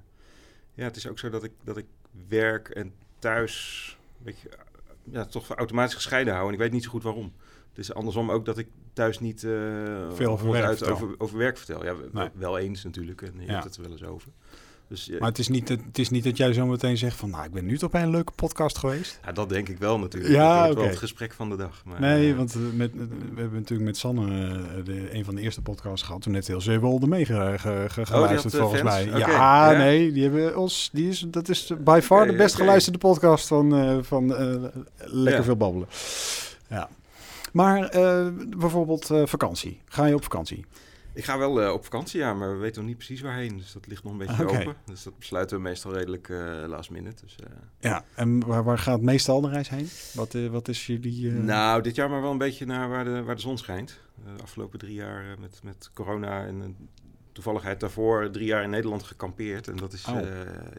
ja, 0.74 0.84
het 0.84 0.96
is 0.96 1.08
ook 1.08 1.20
zo 1.20 1.30
dat 1.30 1.44
ik, 1.44 1.52
dat 1.64 1.78
ik 1.78 1.86
werk 2.28 2.70
en 2.70 2.94
thuis 3.20 3.98
een 4.18 4.24
beetje, 4.24 4.50
eh, 4.50 4.58
ja, 5.04 5.26
toch 5.26 5.50
automatisch 5.50 5.94
gescheiden 5.96 6.34
hou. 6.34 6.48
En 6.48 6.54
ik 6.54 6.60
weet 6.60 6.72
niet 6.72 6.84
zo 6.84 6.90
goed 6.90 7.04
waarom. 7.04 7.34
Het 7.70 7.78
is 7.78 7.94
andersom 7.94 8.32
ook 8.32 8.46
dat 8.46 8.58
ik 8.58 8.68
thuis 8.94 9.20
niet 9.20 9.40
Veel 9.40 10.32
over 10.32 10.52
werk 10.52 10.66
uit 10.66 10.84
over, 10.84 11.16
over 11.18 11.38
werk 11.38 11.58
vertel. 11.58 11.84
Ja, 11.86 11.96
Nee. 12.12 12.30
wel 12.34 12.58
eens 12.58 12.84
natuurlijk. 12.84 13.22
En 13.22 13.34
je 13.40 13.46
Ja. 13.46 13.52
hebt 13.52 13.64
het 13.64 13.76
er 13.76 13.82
wel 13.82 13.92
eens 13.92 14.04
over. 14.04 14.32
Dus 14.89 15.10
eh, 15.10 15.19
Maar 15.19 15.29
het 15.29 15.39
is 15.39 15.48
niet, 15.48 15.67
dat- 15.67 15.79
het 15.88 16.00
is 16.00 16.10
niet 16.10 16.24
dat 16.24 16.38
jij 16.38 16.53
zo 16.53 16.65
meteen 16.65 16.98
zegt 16.98 17.15
van, 17.17 17.29
nou, 17.29 17.43
ik 17.46 17.51
ben 17.51 17.65
nu 17.65 17.77
toch 17.77 17.91
bij 17.91 18.03
een 18.03 18.10
leuke 18.10 18.31
podcast 18.36 18.77
geweest. 18.77 19.19
ja, 19.25 19.31
dat 19.31 19.50
denk 19.50 19.69
ik 19.69 19.77
wel 19.77 20.00
natuurlijk. 20.00 20.34
Ja, 20.34 20.67
dat 20.67 20.75
wel 20.75 20.86
het 20.88 20.98
gesprek 20.98 21.34
van 21.34 21.50
de 21.50 21.55
dag. 21.55 21.81
Maar, 21.86 22.00
Nee, 22.01 22.29
eh, 22.31 22.38
want 22.38 22.53
eh, 22.53 22.60
met, 22.74 22.91
we 22.93 23.08
hebben 23.41 23.60
natuurlijk 23.60 23.89
met 23.89 23.98
Sanne 23.98 24.25
de, 24.84 25.15
een 25.15 25.25
van 25.25 25.36
de 25.36 25.41
eerste 25.41 25.62
podcasts 25.62 26.05
gehad. 26.05 26.22
Toen 26.22 26.34
net 26.34 26.48
heel 26.48 26.62
Zeewolde 26.62 27.08
mee 27.08 27.25
ge, 27.25 27.53
ge- 27.58 27.86
ge- 27.89 28.05
geluisterd 28.05 28.55
volgens 28.55 28.81
mij. 28.81 29.05
Ja, 29.05 29.17
ja. 29.17 29.77
nee, 29.77 30.12
die 30.12 30.24
hebben 30.24 30.58
ons, 30.58 30.89
die 30.93 31.10
is, 31.10 31.25
dat 31.27 31.50
is 31.50 31.72
by 31.79 32.00
far 32.03 32.27
de 32.27 32.36
best 32.36 32.55
geluisterde 32.55 32.98
podcast 32.98 33.48
van, 33.48 34.03
van 34.05 34.27
Lekker 34.98 35.34
Ja. 35.34 35.43
Veel 35.43 35.55
Babbelen. 35.58 35.88
Ja. 36.67 36.89
Maar 37.51 37.89
bijvoorbeeld 38.58 39.10
vakantie. 39.25 39.79
Ga 39.86 40.05
je 40.05 40.15
op 40.15 40.24
vakantie? 40.24 40.65
Ik 41.13 41.24
ga 41.25 41.38
wel 41.38 41.62
eh, 41.62 41.72
op 41.74 41.84
vakantie, 41.84 42.20
ja, 42.20 42.34
maar 42.34 42.51
we 42.51 42.58
weten 42.58 42.78
nog 42.78 42.88
niet 42.88 42.98
precies 42.98 43.22
waarheen. 43.22 43.58
Dus 43.58 43.72
dat 43.72 43.88
ligt 43.88 44.04
nog 44.04 44.12
een 44.12 44.18
beetje 44.18 44.48
open. 44.48 44.75
Dus 44.86 45.04
dat 45.04 45.18
besluiten 45.18 45.58
we 45.58 45.63
meestal 45.63 45.94
redelijk 45.94 46.30
eh, 46.30 46.63
last 46.68 46.89
minute. 46.89 47.24
Dus, 47.25 47.36
eh, 47.36 47.50
Ja. 47.80 48.04
En 48.16 48.46
waar, 48.46 48.63
waar 48.63 48.78
gaat 48.78 49.01
meestal 49.01 49.42
de 49.42 49.50
reis 49.50 49.70
heen? 49.70 49.89
Wat, 50.13 50.34
wat 50.51 50.68
is 50.68 50.86
jullie... 50.86 51.32
Nou, 51.32 51.82
dit 51.82 51.96
jaar 51.96 52.10
maar 52.10 52.22
wel 52.22 52.32
een 52.32 52.38
beetje 52.38 52.66
naar 52.66 52.89
waar 52.89 53.04
de, 53.04 53.24
waar 53.24 53.36
de 53.36 53.42
zon 53.42 53.58
schijnt. 53.58 54.00
De 54.36 54.44
afgelopen 54.44 54.80
drie 54.80 54.94
jaar 54.94 55.36
met, 55.39 55.60
met 55.63 55.89
corona 55.94 56.46
en 56.46 56.75
toevalligheid 57.32 57.80
daarvoor 57.80 58.30
drie 58.32 58.46
jaar 58.46 58.63
in 58.63 58.70
Nederland 58.70 59.04
gekampeerd. 59.04 59.68
En 59.68 59.75
dat 59.75 59.94
is, 59.94 60.06
Oh. 60.06 60.13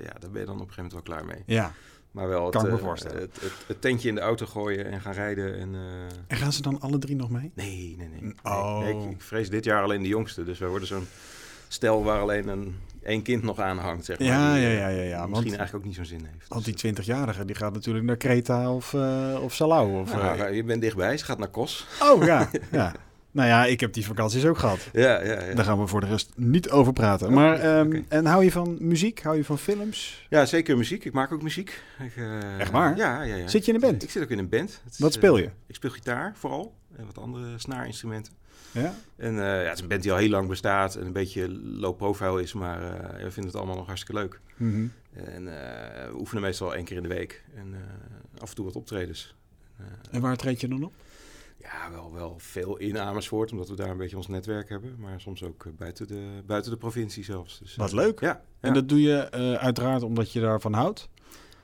ja, 0.03 0.13
daar 0.19 0.31
ben 0.31 0.41
je 0.41 0.47
dan 0.47 0.61
op 0.61 0.69
een 0.69 0.73
gegeven 0.75 0.77
moment 0.77 0.93
wel 0.93 1.03
klaar 1.03 1.25
mee. 1.25 1.43
Ja. 1.47 1.73
Maar 2.11 2.29
wel 2.29 2.45
het, 2.45 2.55
Kan 2.55 2.65
ik 2.65 2.71
me 2.71 2.77
eh, 2.79 2.83
voorstellen. 2.85 3.21
Het, 3.21 3.41
het, 3.41 3.53
het 3.67 3.81
tentje 3.81 4.09
in 4.09 4.15
de 4.15 4.21
auto 4.21 4.47
gooien 4.47 4.85
en 4.85 5.01
gaan 5.01 5.13
rijden. 5.13 5.59
En, 5.59 5.75
eh, 5.75 5.81
En 6.27 6.37
gaan 6.37 6.53
ze 6.53 6.63
dan 6.63 6.81
alle 6.81 6.99
drie 6.99 7.17
nog 7.17 7.31
mee? 7.31 7.51
nee, 7.55 7.95
nee, 7.99 8.09
nee. 8.09 8.21
nee. 8.23 8.35
Oh. 8.43 8.79
Nee, 8.79 8.95
ik, 8.95 9.11
ik 9.11 9.21
vrees 9.23 9.51
dit 9.51 9.65
jaar 9.65 9.83
alleen 9.83 10.03
de 10.03 10.09
jongste. 10.09 10.45
Dus 10.45 10.59
wij 10.59 10.69
worden 10.69 10.89
zo'n 10.89 11.07
stel 11.69 12.05
waar 12.05 12.21
alleen 12.21 12.49
een, 12.49 12.77
één 13.03 13.23
kind 13.23 13.43
nog 13.43 13.59
aan 13.59 13.79
hangt, 13.79 14.05
zeg 14.05 14.19
maar. 14.19 14.29
Ja, 14.29 14.53
die, 14.55 14.63
ja, 14.63 14.69
eh, 14.69 14.79
ja, 14.79 14.89
ja, 14.89 15.03
ja, 15.03 15.03
Misschien 15.27 15.31
want- 15.33 15.45
eigenlijk 15.47 15.75
ook 15.75 15.85
niet 15.85 15.95
zo'n 15.95 16.05
zin 16.05 16.29
heeft. 16.33 16.49
Want 16.49 16.65
die 16.65 16.75
Dus, 16.75 16.83
20-jarige 17.05 17.45
die 17.45 17.55
gaat 17.57 17.73
natuurlijk 17.73 18.07
naar 18.07 18.17
Kreta 18.17 18.75
of, 18.75 18.95
eh, 18.95 19.39
of 19.43 19.55
Salau. 19.55 20.01
Of, 20.01 20.13
nou, 20.15 20.39
eh, 20.41 20.55
je 20.55 20.65
bent 20.65 20.81
dichtbij, 20.81 21.17
ze 21.17 21.25
gaat 21.25 21.39
naar 21.39 21.49
Kos. 21.49 21.87
Oh 22.03 22.25
ja, 22.25 22.51
ja. 22.73 22.95
Nou 23.33 23.49
ja, 23.49 23.67
ik 23.67 23.81
heb 23.81 23.93
die 23.93 24.07
vakanties 24.07 24.45
ook 24.45 24.59
gehad. 24.59 24.89
Ja, 24.93 25.23
ja, 25.23 25.45
ja. 25.45 25.55
Daar 25.55 25.65
gaan 25.65 25.79
we 25.81 25.87
voor 25.87 26.01
de 26.01 26.07
rest 26.07 26.33
niet 26.37 26.71
over 26.71 26.93
praten. 26.93 27.33
Maar, 27.33 27.59
ehm, 27.59 28.03
en 28.09 28.27
hou 28.27 28.45
je 28.45 28.51
van 28.53 28.77
muziek? 28.81 29.23
Hou 29.23 29.37
je 29.37 29.45
van 29.45 29.59
films? 29.59 30.27
Ja, 30.29 30.47
zeker 30.47 30.77
muziek. 30.77 31.05
Ik 31.05 31.13
maak 31.13 31.33
ook 31.33 31.43
muziek. 31.43 31.83
Ik, 31.99 32.17
eh, 32.17 32.61
Echt 32.61 32.71
waar? 32.71 32.97
Ja, 32.97 33.23
ja, 33.23 33.35
ja. 33.37 33.49
Zit 33.49 33.65
je 33.65 33.73
in 33.73 33.75
een 33.75 33.91
band? 33.91 34.03
Ik 34.03 34.11
zit 34.11 34.23
ook 34.23 34.31
in 34.31 34.39
een 34.39 34.49
band. 34.49 34.83
Is, 34.91 34.99
Wat 34.99 35.13
speel 35.13 35.37
eh, 35.37 35.43
je? 35.43 35.51
ik 35.67 35.75
speel 35.75 35.91
gitaar 35.91 36.33
vooral. 36.37 36.75
En 36.97 37.07
wat 37.07 37.19
andere 37.19 37.59
snaarinstrumenten. 37.59 38.33
Ja? 38.73 38.95
En 39.17 39.39
eh, 39.39 39.63
ja, 39.63 39.69
het 39.69 39.75
is 39.75 39.81
een 39.83 39.89
band 39.89 40.03
die 40.03 40.13
al 40.13 40.19
heel 40.19 40.29
lang 40.29 40.49
bestaat. 40.49 40.95
En 40.95 41.07
een 41.07 41.13
beetje 41.13 41.49
low 41.63 41.97
profile 41.97 42.43
is. 42.43 42.53
Maar 42.53 42.81
we 43.17 43.31
vinden 43.31 43.45
het 43.45 43.57
allemaal 43.57 43.77
nog 43.77 43.87
hartstikke 43.87 44.21
leuk. 44.21 44.41
Mhm. 44.57 44.87
En 45.13 45.49
eh, 45.49 46.11
we 46.11 46.19
oefenen 46.19 46.43
meestal 46.43 46.75
één 46.75 46.85
keer 46.85 46.97
in 46.97 47.03
de 47.03 47.09
week. 47.09 47.45
En 47.57 47.75
af 48.39 48.49
en 48.49 48.55
toe 48.55 48.65
wat 48.65 48.77
optredens. 48.77 49.35
En 50.11 50.21
waar 50.21 50.37
treed 50.37 50.61
je 50.61 50.69
dan 50.69 50.85
op? 50.85 50.93
Ja, 51.63 51.91
wel, 51.91 52.13
wel 52.13 52.35
veel 52.39 52.77
in 52.77 52.99
Amersfoort. 52.99 53.53
Omdat 53.53 53.69
we 53.69 53.75
daar 53.75 53.91
een 53.91 53.97
beetje 53.97 54.17
ons 54.17 54.29
netwerk 54.29 54.69
hebben. 54.69 54.95
Maar 54.99 55.21
soms 55.21 55.43
ook 55.43 55.65
eh, 55.67 55.73
buiten, 55.73 56.07
de, 56.07 56.43
buiten 56.47 56.71
de 56.71 56.77
provincie 56.77 57.25
zelfs. 57.25 57.59
Dus, 57.59 57.77
Wat 57.77 57.89
eh, 57.89 57.95
leuk. 57.95 58.21
Ja, 58.21 58.43
En 58.61 58.75
dat 58.75 58.89
doe 58.89 59.01
je 59.01 59.17
eh, 59.19 59.53
uiteraard 59.55 60.03
omdat 60.03 60.33
je 60.33 60.41
daarvan 60.41 60.73
houdt? 60.73 61.09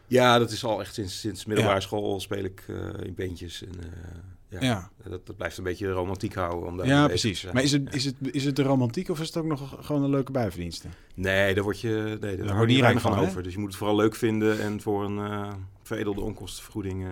ja, 0.06 0.38
dat 0.38 0.50
is 0.50 0.64
al 0.64 0.80
echt 0.80 0.94
sinds, 0.94 1.20
sinds 1.20 1.44
middelbare 1.44 1.76
Ja. 1.76 1.82
school 1.82 2.20
speel 2.20 2.44
ik 2.44 2.64
in 3.02 3.14
bandjes. 3.14 3.62
En, 3.62 3.70
ja. 4.48 4.60
Ja, 4.60 4.90
Dat, 5.08 5.26
dat 5.26 5.36
blijft 5.36 5.58
een 5.58 5.64
beetje 5.64 5.90
romantiek 5.90 6.34
houden. 6.34 6.68
Om 6.68 6.76
daar 6.76 6.86
ja 6.86 7.06
precies. 7.06 7.52
Maar 7.52 7.62
is 7.62 7.72
het, 7.72 7.94
is, 7.94 8.04
het, 8.04 8.14
is 8.30 8.44
het 8.44 8.56
de 8.56 8.62
romantiek 8.62 9.08
of 9.08 9.20
is 9.20 9.26
het 9.26 9.36
ook 9.36 9.44
nog 9.44 9.76
gewoon 9.86 10.02
een 10.02 10.10
leuke 10.10 10.32
bijverdienste? 10.32 10.88
Nee, 11.14 11.54
daar 11.54 11.64
word 11.64 11.80
je, 11.80 12.16
nee, 12.20 12.36
daar 12.36 12.56
word 12.56 12.70
je 12.70 12.82
niet 12.82 13.00
van 13.00 13.18
over. 13.18 13.42
Dus 13.42 13.52
je 13.52 13.58
moet 13.58 13.68
het 13.68 13.76
vooral 13.76 13.96
leuk 13.96 14.14
vinden 14.14 14.60
en 14.60 14.80
voor 14.80 15.04
een 15.04 15.52
veredelde 15.82 16.20
onkostenvergoeding 16.20 17.06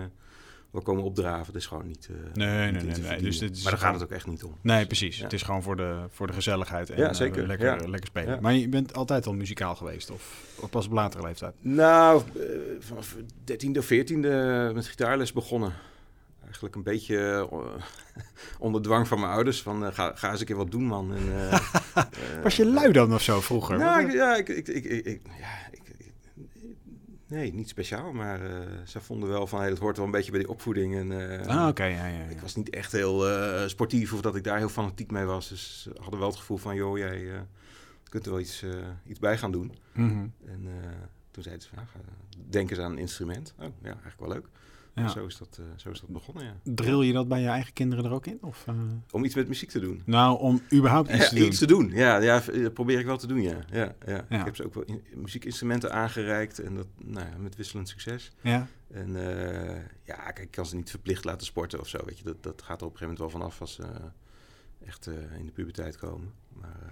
wel 0.75 0.83
komen 0.83 1.03
opdraven. 1.03 1.53
Dat 1.53 1.61
is 1.61 1.67
gewoon 1.67 1.87
niet. 1.87 2.09
eh, 2.11 2.15
Nee, 2.33 2.71
nee, 2.71 2.81
niet 2.83 2.97
nee, 3.01 3.09
nee. 3.09 3.21
Dus 3.21 3.39
dit 3.39 3.55
is 3.57 3.63
maar 3.63 3.71
daar 3.71 3.81
gaat 3.81 3.93
het 3.93 4.03
ook 4.03 4.11
echt 4.11 4.27
niet 4.27 4.43
om. 4.43 4.55
Nee, 4.61 4.85
precies. 4.85 5.17
Ja. 5.17 5.23
Het 5.23 5.33
is 5.33 5.41
gewoon 5.41 5.63
voor 5.63 5.75
de, 5.75 5.95
voor 6.09 6.27
de 6.27 6.33
gezelligheid 6.33 6.89
en 6.89 6.97
Ja, 6.97 7.07
eh, 7.09 7.13
zeker. 7.13 7.47
lekker, 7.47 7.65
Ja. 7.81 7.87
lekker 7.89 8.07
spelen. 8.09 8.41
Maar 8.41 8.53
je 8.53 8.69
bent 8.69 8.93
altijd 8.93 9.27
al 9.27 9.33
muzikaal 9.33 9.75
geweest 9.75 10.11
of, 10.11 10.33
of 10.59 10.69
pas 10.69 10.85
op 10.85 10.91
latere 10.91 11.23
leeftijd? 11.23 11.53
Nou, 11.61 12.21
eh, 12.35 12.41
vanaf 12.79 13.15
13e 13.43 13.77
of 13.77 13.85
14e 13.85 14.71
met 14.73 14.87
gitaarles 14.87 15.33
begonnen. 15.33 15.73
Eigenlijk 16.43 16.75
een 16.75 16.83
beetje 16.83 17.49
onder 18.59 18.81
dwang 18.81 19.07
van 19.07 19.19
mijn 19.19 19.31
ouders. 19.31 19.61
Van 19.61 19.93
ga, 19.93 20.11
ga 20.15 20.31
eens 20.31 20.39
een 20.39 20.45
keer 20.45 20.55
wat 20.55 20.71
doen, 20.71 20.83
man. 20.85 21.13
En, 21.15 21.23
Was 22.43 22.55
je 22.55 22.65
lui 22.65 22.91
dan 22.91 23.13
of 23.13 23.21
zo 23.21 23.41
vroeger? 23.41 23.77
Nou, 23.77 24.05
ik- 24.05 24.13
ja, 24.13 24.35
ik, 24.35 24.49
ik, 24.49 24.67
ik, 24.67 24.83
ja, 25.39 25.47
ik, 25.71 25.79
ik- 25.83 25.84
nee, 27.27 27.53
niet 27.53 27.69
speciaal, 27.69 28.11
maar 28.13 28.41
eh 28.45 28.67
ze 28.85 29.01
vonden 29.01 29.29
wel 29.29 29.47
van, 29.47 29.59
hey, 29.59 29.69
dat 29.69 29.79
hoort 29.79 29.97
wel 29.97 30.05
een 30.05 30.11
beetje 30.11 30.31
bij 30.31 30.39
die 30.39 30.49
opvoeding. 30.49 30.95
En, 30.95 31.39
eh, 31.41 31.47
ah, 31.47 31.67
oké, 31.67 31.83
ja, 31.83 32.05
ja, 32.07 32.23
Ik 32.23 32.39
was 32.39 32.55
niet 32.55 32.69
echt 32.69 32.91
heel 32.91 33.29
eh, 33.29 33.67
sportief 33.67 34.13
of 34.13 34.21
dat 34.21 34.35
ik 34.35 34.43
daar 34.43 34.57
heel 34.57 34.69
fanatiek 34.69 35.11
mee 35.11 35.25
was. 35.25 35.49
Dus 35.49 35.81
ze 35.81 35.91
hadden 36.01 36.19
wel 36.19 36.29
het 36.29 36.37
gevoel 36.37 36.57
van, 36.57 36.75
joh, 36.75 36.97
jij 36.97 37.45
kunt 38.09 38.25
er 38.25 38.31
wel 38.31 38.41
iets, 38.41 38.65
iets 39.05 39.19
bij 39.19 39.37
gaan 39.37 39.51
doen. 39.51 39.75
Mhm. 39.93 40.27
En 40.45 40.67
toen 41.31 41.43
zeiden 41.43 41.63
ze 41.63 41.69
van, 41.73 41.77
nou, 41.77 41.89
ga- 41.89 42.11
denk 42.49 42.69
eens 42.69 42.79
aan 42.79 42.91
een 42.91 42.97
instrument. 42.97 43.53
Oh, 43.59 43.65
ja, 43.81 43.89
eigenlijk 43.89 44.19
wel 44.19 44.29
leuk. 44.29 44.45
Ja. 44.95 45.07
Zo, 45.07 45.25
is 45.25 45.37
dat, 45.37 45.57
eh, 45.59 45.65
zo 45.75 45.89
is 45.89 45.99
dat 45.99 46.09
begonnen, 46.09 46.43
ja. 46.43 46.55
Drill 46.63 46.99
je 47.05 47.13
dat 47.13 47.27
bij 47.27 47.41
je 47.41 47.47
eigen 47.47 47.73
kinderen 47.73 48.05
er 48.05 48.11
ook 48.11 48.25
in? 48.27 48.37
Of, 48.41 48.63
eh? 48.67 48.73
Om 49.11 49.23
iets 49.25 49.35
met 49.35 49.47
muziek 49.47 49.69
te 49.69 49.79
doen. 49.79 50.01
Nou, 50.05 50.39
om 50.39 50.61
überhaupt 50.73 51.09
iets 51.09 51.17
Ja, 51.23 51.27
te 51.29 51.35
doen. 51.35 51.45
iets 51.47 51.57
te 51.57 51.67
doen. 51.67 51.89
Ja, 51.89 52.17
ja, 52.21 52.39
dat 52.39 52.73
probeer 52.73 52.99
ik 52.99 53.05
wel 53.05 53.17
te 53.17 53.27
doen, 53.27 53.41
ja. 53.41 53.57
ja, 53.71 53.95
ja. 54.05 54.25
Ik 54.39 54.45
heb 54.45 54.55
ze 54.55 54.65
ook 54.65 54.73
wel 54.73 54.83
in- 54.83 55.03
muziekinstrumenten 55.15 55.91
aangereikt 55.93 56.59
en 56.59 56.75
dat 56.75 56.87
nou 57.03 57.27
ja, 57.29 57.37
met 57.37 57.55
wisselend 57.55 57.89
succes. 57.89 58.31
Ja, 58.41 58.67
En 58.91 59.15
eh, 59.15 59.81
ja, 60.03 60.15
kijk, 60.15 60.39
ik 60.39 60.51
kan 60.51 60.65
ze 60.65 60.75
niet 60.75 60.89
verplicht 60.89 61.23
laten 61.25 61.45
sporten 61.47 61.79
of 61.79 61.87
zo, 61.87 61.99
weet 62.05 62.17
je. 62.17 62.23
Dat, 62.23 62.43
dat 62.43 62.61
gaat 62.61 62.81
er 62.81 62.87
op 62.87 62.91
een 62.93 62.97
gegeven 62.97 63.17
moment 63.17 63.19
wel 63.33 63.41
vanaf 63.41 63.61
als 63.61 63.73
ze 63.73 63.81
eh, 63.83 64.87
echt 64.87 65.07
eh, 65.07 65.13
in 65.39 65.45
de 65.45 65.51
puberteit 65.51 65.97
komen. 65.97 66.31
Maar 66.53 66.79
eh, 66.81 66.89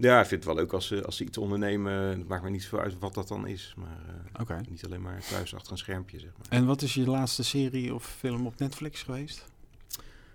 ja, 0.00 0.20
ik 0.20 0.26
vind 0.26 0.44
het 0.44 0.54
wel 0.54 0.54
leuk 0.62 0.72
als 0.72 0.86
ze, 0.86 1.04
als 1.04 1.16
ze 1.16 1.24
iets 1.24 1.38
ondernemen. 1.38 1.92
Het 1.92 2.28
maakt 2.28 2.42
me 2.42 2.50
niet 2.50 2.62
zo 2.62 2.76
uit 2.76 2.98
wat 2.98 3.14
dat 3.14 3.28
dan 3.28 3.46
is, 3.46 3.74
maar 3.76 3.98
eh, 4.48 4.56
niet 4.68 4.84
alleen 4.84 5.02
maar 5.02 5.20
thuis 5.30 5.54
achter 5.54 5.72
een 5.72 5.78
schermpje, 5.78 6.18
zeg 6.20 6.30
maar. 6.38 6.46
En 6.48 6.66
wat 6.66 6.82
is 6.82 6.94
je 6.94 7.06
laatste 7.06 7.44
serie 7.44 7.94
of 7.94 8.04
film 8.18 8.46
op 8.46 8.58
Netflix 8.58 9.02
geweest? 9.02 9.48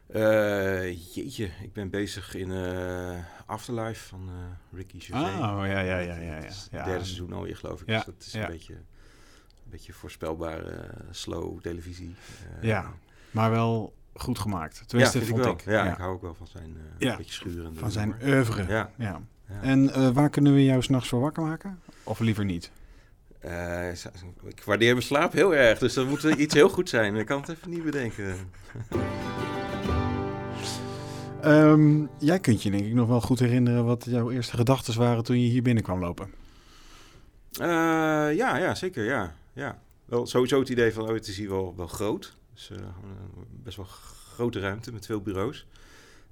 Eh, 0.07 1.13
jeetje, 1.15 1.45
ik 1.61 1.73
ben 1.73 1.89
bezig 1.89 2.35
in 2.35 2.51
eh, 2.51 3.17
Afterlife 3.45 4.07
van 4.07 4.29
Ricky 4.73 4.99
Gervais. 4.99 5.33
Ah, 5.33 5.67
ja, 5.67 5.79
ja, 5.79 5.79
ja, 5.79 5.99
ja. 5.99 6.15
Ja. 6.15 6.35
is 6.37 6.61
het 6.61 6.67
ja. 6.71 6.83
derde 6.85 7.03
seizoen 7.05 7.33
alweer, 7.33 7.57
geloof 7.57 7.81
ik. 7.81 7.87
Ja, 7.87 7.95
Dus 7.95 8.05
dat 8.05 8.15
is 8.25 8.31
ja. 8.31 8.45
een 8.45 8.51
beetje, 8.51 8.73
een 8.73 9.69
beetje 9.71 9.93
voorspelbare, 9.93 10.87
slow 11.11 11.59
televisie. 11.61 12.15
Ja, 12.61 12.93
Maar 13.31 13.51
wel 13.51 13.93
goed 14.13 14.39
gemaakt. 14.39 14.83
Tenminste, 14.87 15.17
vind 15.17 15.29
vond 15.29 15.45
ik 15.45 15.59
ik. 15.59 15.65
wel. 15.65 15.75
Ja, 15.75 15.83
Ja. 15.85 15.91
ik 15.91 15.97
hou 15.97 16.13
ook 16.13 16.21
wel 16.21 16.33
van 16.35 16.47
zijn 16.47 16.77
Ja. 16.97 17.17
beetje 17.17 17.33
schurende 17.33 17.79
Van 17.79 17.91
zijn 17.91 18.15
oeuvre. 18.23 18.89
Ja. 18.97 19.21
Ja. 19.49 19.61
En 19.61 19.93
eh, 19.93 20.09
waar 20.09 20.29
kunnen 20.29 20.53
we 20.53 20.63
jou 20.63 20.81
s'nachts 20.81 21.09
voor 21.09 21.19
wakker 21.19 21.43
maken? 21.43 21.79
Of 22.03 22.19
liever 22.19 22.45
niet? 22.45 22.71
Eh, 23.39 23.91
ik 24.43 24.63
waardeer 24.65 24.91
mijn 24.91 25.05
slaap 25.05 25.33
heel 25.33 25.55
erg, 25.55 25.79
dus 25.79 25.93
dat 25.93 26.07
moet 26.07 26.23
iets 26.23 26.53
heel 26.53 26.69
goed 26.69 26.89
zijn. 26.89 27.15
Ik 27.15 27.25
kan 27.25 27.41
het 27.41 27.49
even 27.49 27.69
niet 27.69 27.83
bedenken. 27.83 28.35
Ehm, 31.41 32.05
jij 32.19 32.39
kunt 32.39 32.63
je 32.63 32.71
denk 32.71 32.85
ik 32.85 32.93
nog 32.93 33.07
wel 33.07 33.21
goed 33.21 33.39
herinneren 33.39 33.85
wat 33.85 34.05
jouw 34.09 34.31
eerste 34.31 34.55
gedachten 34.55 34.99
waren 34.99 35.23
toen 35.23 35.41
je 35.41 35.47
hier 35.47 35.61
binnenkwam 35.61 35.99
lopen. 35.99 36.29
Eh, 37.51 37.67
ja, 38.35 38.57
ja, 38.57 38.75
zeker, 38.75 39.03
ja. 39.03 39.35
ja. 39.53 39.81
Wel, 40.05 40.27
sowieso 40.27 40.59
het 40.59 40.69
idee 40.69 40.93
van, 40.93 41.03
oh, 41.03 41.13
het 41.13 41.27
is 41.27 41.37
hier 41.37 41.49
wel, 41.49 41.73
wel 41.77 41.87
groot. 41.87 42.35
Dus 42.53 42.69
een 42.69 42.79
best 43.63 43.77
wel 43.77 43.85
grote 44.33 44.59
ruimte 44.59 44.93
met 44.93 45.05
veel 45.05 45.21
bureaus. 45.21 45.67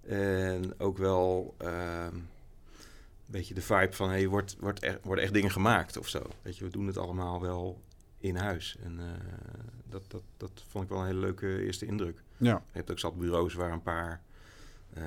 En 0.08 0.74
ook 0.78 0.98
wel 0.98 1.56
ehm, 1.58 2.16
beetje 3.26 3.54
de 3.54 3.62
vibe 3.62 3.94
van, 3.94 4.10
hey, 4.10 4.28
wordt, 4.28 4.56
wordt 4.60 4.80
echt, 4.80 4.98
worden 5.04 5.24
echt 5.24 5.34
dingen 5.34 5.52
gemaakt 5.52 5.98
of 5.98 6.08
zo. 6.08 6.22
Weet 6.42 6.58
je, 6.58 6.64
we 6.64 6.70
doen 6.70 6.88
het 6.88 6.98
allemaal 6.98 7.42
wel 7.42 7.82
in 8.18 8.36
huis. 8.36 8.78
En 8.84 9.00
eh, 9.00 9.06
dat, 9.90 10.04
dat, 10.08 10.24
dat 10.38 10.64
vond 10.68 10.84
ik 10.84 10.90
wel 10.90 11.00
een 11.00 11.06
hele 11.06 11.20
leuke 11.20 11.64
eerste 11.64 11.86
indruk. 11.86 12.24
Ja. 12.38 12.54
Je 12.54 12.78
hebt 12.78 12.92
ook 12.92 13.00
zat 13.00 13.18
bureaus 13.18 13.54
waar 13.54 13.72
een 13.72 13.82
paar 13.82 14.22
eh, 14.94 15.04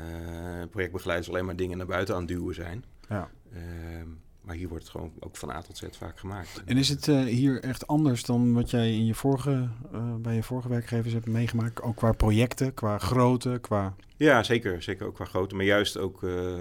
projectbegeleiders 0.71 1.29
alleen 1.29 1.45
maar 1.45 1.57
dingen 1.57 1.79
naar 1.79 1.87
buiten 1.87 2.15
aan 2.15 2.21
het 2.21 2.31
duwen 2.31 2.55
zijn. 2.55 2.85
ja. 3.09 3.31
Ehm, 3.53 4.09
maar 4.47 4.55
hier 4.55 4.69
wordt 4.69 4.83
het 4.83 4.93
gewoon 4.93 5.13
ook 5.21 5.37
van 5.37 5.51
A 5.51 5.63
tot 5.63 5.77
Z 5.77 5.85
vaak 5.91 6.19
gemaakt. 6.19 6.63
En 6.65 6.77
is 6.77 6.89
het 6.89 7.09
eh, 7.09 7.23
hier 7.23 7.63
echt 7.63 7.87
anders 7.87 8.23
dan 8.23 8.53
wat 8.53 8.71
jij 8.71 8.93
in 8.93 9.07
je 9.07 9.15
vorige, 9.15 9.69
eh, 9.93 10.15
bij 10.15 10.35
je 10.35 10.43
vorige 10.43 10.69
werkgevers 10.69 11.13
hebt 11.13 11.27
meegemaakt? 11.27 11.83
Ook 11.83 11.97
qua 11.97 12.13
projecten, 12.13 12.75
qua 12.75 12.99
grootte, 12.99 13.59
qua... 13.61 13.95
Ja, 14.17 14.43
zeker. 14.43 14.83
Zeker 14.83 15.07
ook 15.07 15.15
qua 15.15 15.25
grootte. 15.25 15.55
Maar 15.55 15.65
juist 15.65 15.97
ook 15.97 16.23
eh, 16.23 16.59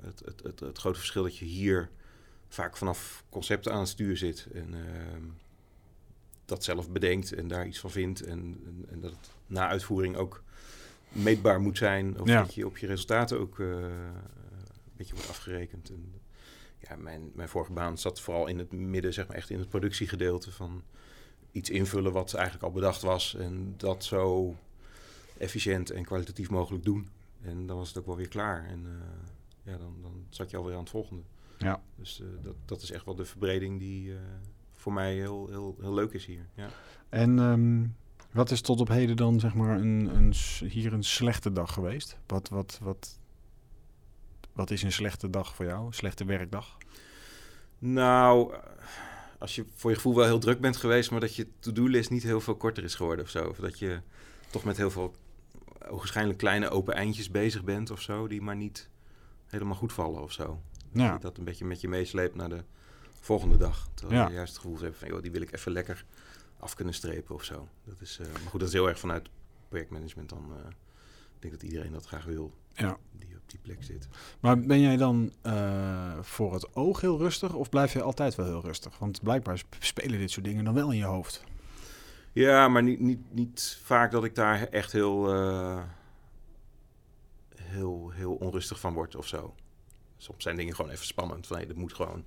het, 0.00 0.22
het, 0.24 0.42
het, 0.42 0.60
het 0.60 0.78
grote 0.78 0.98
verschil 0.98 1.22
dat 1.22 1.36
je 1.36 1.44
hier 1.44 1.90
vaak 2.48 2.76
vanaf 2.76 3.24
concepten 3.30 3.72
aan 3.72 3.80
het 3.80 3.88
stuur 3.88 4.16
zit. 4.16 4.46
En 4.54 4.74
ehm, 4.74 5.22
dat 6.44 6.64
zelf 6.64 6.90
bedenkt 6.90 7.32
en 7.32 7.48
daar 7.48 7.66
iets 7.66 7.78
van 7.78 7.90
vindt. 7.90 8.20
En, 8.20 8.60
en, 8.66 8.86
en 8.90 9.00
dat 9.00 9.10
het 9.10 9.30
na 9.46 9.68
uitvoering 9.68 10.16
ook 10.16 10.42
meetbaar 11.08 11.60
moet 11.60 11.78
zijn. 11.78 12.20
Of 12.20 12.28
Ja. 12.28 12.42
dat 12.42 12.54
je 12.54 12.66
op 12.66 12.78
je 12.78 12.86
resultaten 12.86 13.40
ook 13.40 13.58
een 13.58 14.12
beetje 14.96 15.14
wordt 15.14 15.28
afgerekend. 15.28 15.90
En, 15.90 16.17
ja, 16.78 16.96
mijn, 16.96 17.30
mijn 17.34 17.48
vorige 17.48 17.72
baan 17.72 17.98
zat 17.98 18.20
vooral 18.20 18.46
in 18.46 18.58
het 18.58 18.72
midden, 18.72 19.12
zeg 19.12 19.26
maar 19.26 19.36
echt 19.36 19.50
in 19.50 19.58
het 19.58 19.68
productiegedeelte 19.68 20.52
van 20.52 20.82
iets 21.52 21.70
invullen 21.70 22.12
wat 22.12 22.34
eigenlijk 22.34 22.64
al 22.64 22.72
bedacht 22.72 23.02
was. 23.02 23.34
En 23.34 23.74
dat 23.76 24.04
zo 24.04 24.54
efficiënt 25.38 25.90
en 25.90 26.04
kwalitatief 26.04 26.50
mogelijk 26.50 26.84
doen. 26.84 27.08
En 27.42 27.66
dan 27.66 27.76
was 27.76 27.88
het 27.88 27.98
ook 27.98 28.06
wel 28.06 28.16
weer 28.16 28.28
klaar. 28.28 28.66
En 28.66 28.86
eh, 28.86 29.72
ja, 29.72 29.78
dan, 29.78 29.94
dan 30.02 30.24
zat 30.28 30.50
je 30.50 30.56
alweer 30.56 30.74
aan 30.74 30.80
het 30.80 30.90
volgende. 30.90 31.22
Ja. 31.58 31.82
Dus 31.96 32.20
eh, 32.20 32.26
dat, 32.42 32.54
dat 32.64 32.82
is 32.82 32.90
echt 32.90 33.04
wel 33.04 33.14
de 33.14 33.24
verbreding 33.24 33.78
die 33.78 34.12
eh, 34.12 34.18
voor 34.72 34.92
mij 34.92 35.14
heel, 35.14 35.48
heel, 35.48 35.76
heel 35.80 35.94
leuk 35.94 36.12
is 36.12 36.26
hier. 36.26 36.46
Ja. 36.54 36.68
En 37.08 37.38
ehm, 37.38 37.86
wat 38.32 38.50
is 38.50 38.60
tot 38.60 38.80
op 38.80 38.88
heden 38.88 39.16
dan 39.16 39.40
zeg 39.40 39.54
maar 39.54 39.80
een, 39.80 40.16
een, 40.16 40.34
hier 40.68 40.92
een 40.92 41.04
slechte 41.04 41.52
dag 41.52 41.72
geweest? 41.72 42.18
Wat, 42.26 42.48
wat, 42.48 42.78
wat, 42.82 43.18
wat 44.58 44.70
is 44.70 44.82
een 44.82 44.92
slechte 44.92 45.30
dag 45.30 45.54
voor 45.54 45.64
jou? 45.64 45.86
Een 45.86 45.92
slechte 45.94 46.24
werkdag? 46.24 46.76
Nou, 47.78 48.54
als 49.38 49.54
je 49.54 49.64
voor 49.74 49.90
je 49.90 49.96
gevoel 49.96 50.14
wel 50.14 50.24
heel 50.24 50.38
druk 50.38 50.60
bent 50.60 50.76
geweest, 50.76 51.10
maar 51.10 51.20
dat 51.20 51.34
je 51.36 51.46
to-do-list 51.58 52.10
niet 52.10 52.22
heel 52.22 52.40
veel 52.40 52.56
korter 52.56 52.84
is 52.84 52.94
geworden 52.94 53.24
of 53.24 53.30
zo. 53.30 53.44
Of 53.44 53.56
dat 53.56 53.78
je 53.78 54.00
toch 54.50 54.64
met 54.64 54.76
heel 54.76 54.90
veel 54.90 55.14
waarschijnlijk 55.90 56.38
kleine 56.38 56.68
open 56.70 56.94
eindjes 56.94 57.30
bezig 57.30 57.64
bent 57.64 57.90
of 57.90 58.00
zo, 58.00 58.26
die 58.28 58.40
maar 58.42 58.56
niet 58.56 58.88
helemaal 59.46 59.74
goed 59.76 59.92
vallen 59.92 60.22
of 60.22 60.32
zo. 60.32 60.60
Dat 60.92 61.02
Ja. 61.02 61.12
je 61.12 61.18
dat 61.20 61.38
een 61.38 61.44
beetje 61.44 61.64
met 61.64 61.80
je 61.80 61.88
meesleept 61.88 62.34
naar 62.34 62.48
de 62.48 62.64
volgende 63.20 63.56
dag. 63.56 63.88
Terwijl 63.94 64.20
Ja. 64.20 64.28
je 64.28 64.34
juist 64.34 64.52
het 64.52 64.62
gevoel 64.62 64.78
hebt 64.80 64.96
van, 64.98 65.08
joh, 65.08 65.22
die 65.22 65.30
wil 65.30 65.42
ik 65.42 65.52
even 65.52 65.72
lekker 65.72 66.04
af 66.58 66.74
kunnen 66.74 66.94
strepen 66.94 67.34
of 67.34 67.44
zo. 67.44 67.68
Dat 67.84 68.00
is, 68.00 68.18
eh, 68.18 68.26
maar 68.32 68.50
goed, 68.50 68.60
dat 68.60 68.68
is 68.68 68.74
heel 68.74 68.88
erg 68.88 68.98
vanuit 68.98 69.28
projectmanagement 69.68 70.28
dan. 70.28 70.52
eh, 70.64 70.70
ik 71.38 71.44
denk 71.50 71.60
dat 71.60 71.70
iedereen 71.70 71.92
dat 71.92 72.06
graag 72.06 72.24
wil, 72.24 72.52
Ja. 72.72 72.96
die 73.18 73.36
op 73.36 73.42
die 73.50 73.58
plek 73.62 73.84
zit. 73.84 74.08
Maar 74.40 74.60
ben 74.60 74.80
jij 74.80 74.96
dan 74.96 75.32
eh, 75.42 76.18
voor 76.20 76.52
het 76.52 76.74
oog 76.76 77.00
heel 77.00 77.18
rustig 77.18 77.54
of 77.54 77.68
blijf 77.68 77.92
je 77.92 78.02
altijd 78.02 78.34
wel 78.34 78.46
heel 78.46 78.60
rustig? 78.62 78.98
Want 78.98 79.22
blijkbaar 79.22 79.58
sp- 79.58 79.76
spelen 79.78 80.18
dit 80.18 80.30
soort 80.30 80.44
dingen 80.44 80.64
dan 80.64 80.74
wel 80.74 80.90
in 80.90 80.96
je 80.98 81.04
hoofd. 81.04 81.44
Ja, 82.32 82.68
maar 82.68 82.82
niet, 82.82 83.00
niet, 83.00 83.34
niet 83.34 83.80
vaak 83.82 84.10
dat 84.10 84.24
ik 84.24 84.34
daar 84.34 84.62
echt 84.68 84.92
heel, 84.92 85.32
eh, 85.34 85.82
heel, 87.54 88.10
heel 88.10 88.32
onrustig 88.34 88.80
van 88.80 88.94
word 88.94 89.16
of 89.16 89.26
zo. 89.26 89.54
Soms 90.16 90.42
zijn 90.42 90.56
dingen 90.56 90.74
gewoon 90.74 90.90
even 90.90 91.06
spannend. 91.06 91.46
Van, 91.46 91.56
hey, 91.56 91.66
dat 91.66 91.76
moet 91.76 91.94
gewoon 91.94 92.24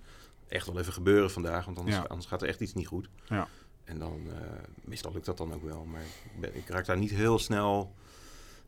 echt 0.48 0.66
wel 0.68 0.80
even 0.80 0.94
gebeuren 0.94 1.32
vandaag, 1.32 1.66
want 1.66 1.78
anders, 1.78 1.96
Ja. 1.98 2.04
anders 2.04 2.28
gaat 2.28 2.42
er 2.42 2.48
echt 2.48 2.62
iets 2.62 2.74
niet 2.74 2.88
goed. 2.88 3.10
Ja. 3.28 3.48
En 3.84 4.00
dan, 4.00 4.20
eh, 4.34 4.42
meestal 4.84 5.12
lukt 5.14 5.26
dat 5.26 5.38
dan 5.38 5.54
ook 5.54 5.64
wel. 5.64 5.86
Maar 5.86 6.02
ik, 6.02 6.40
ben, 6.40 6.56
ik 6.56 6.68
raak 6.70 6.86
daar 6.86 6.98
niet 6.98 7.12
heel 7.12 7.40
snel 7.40 7.94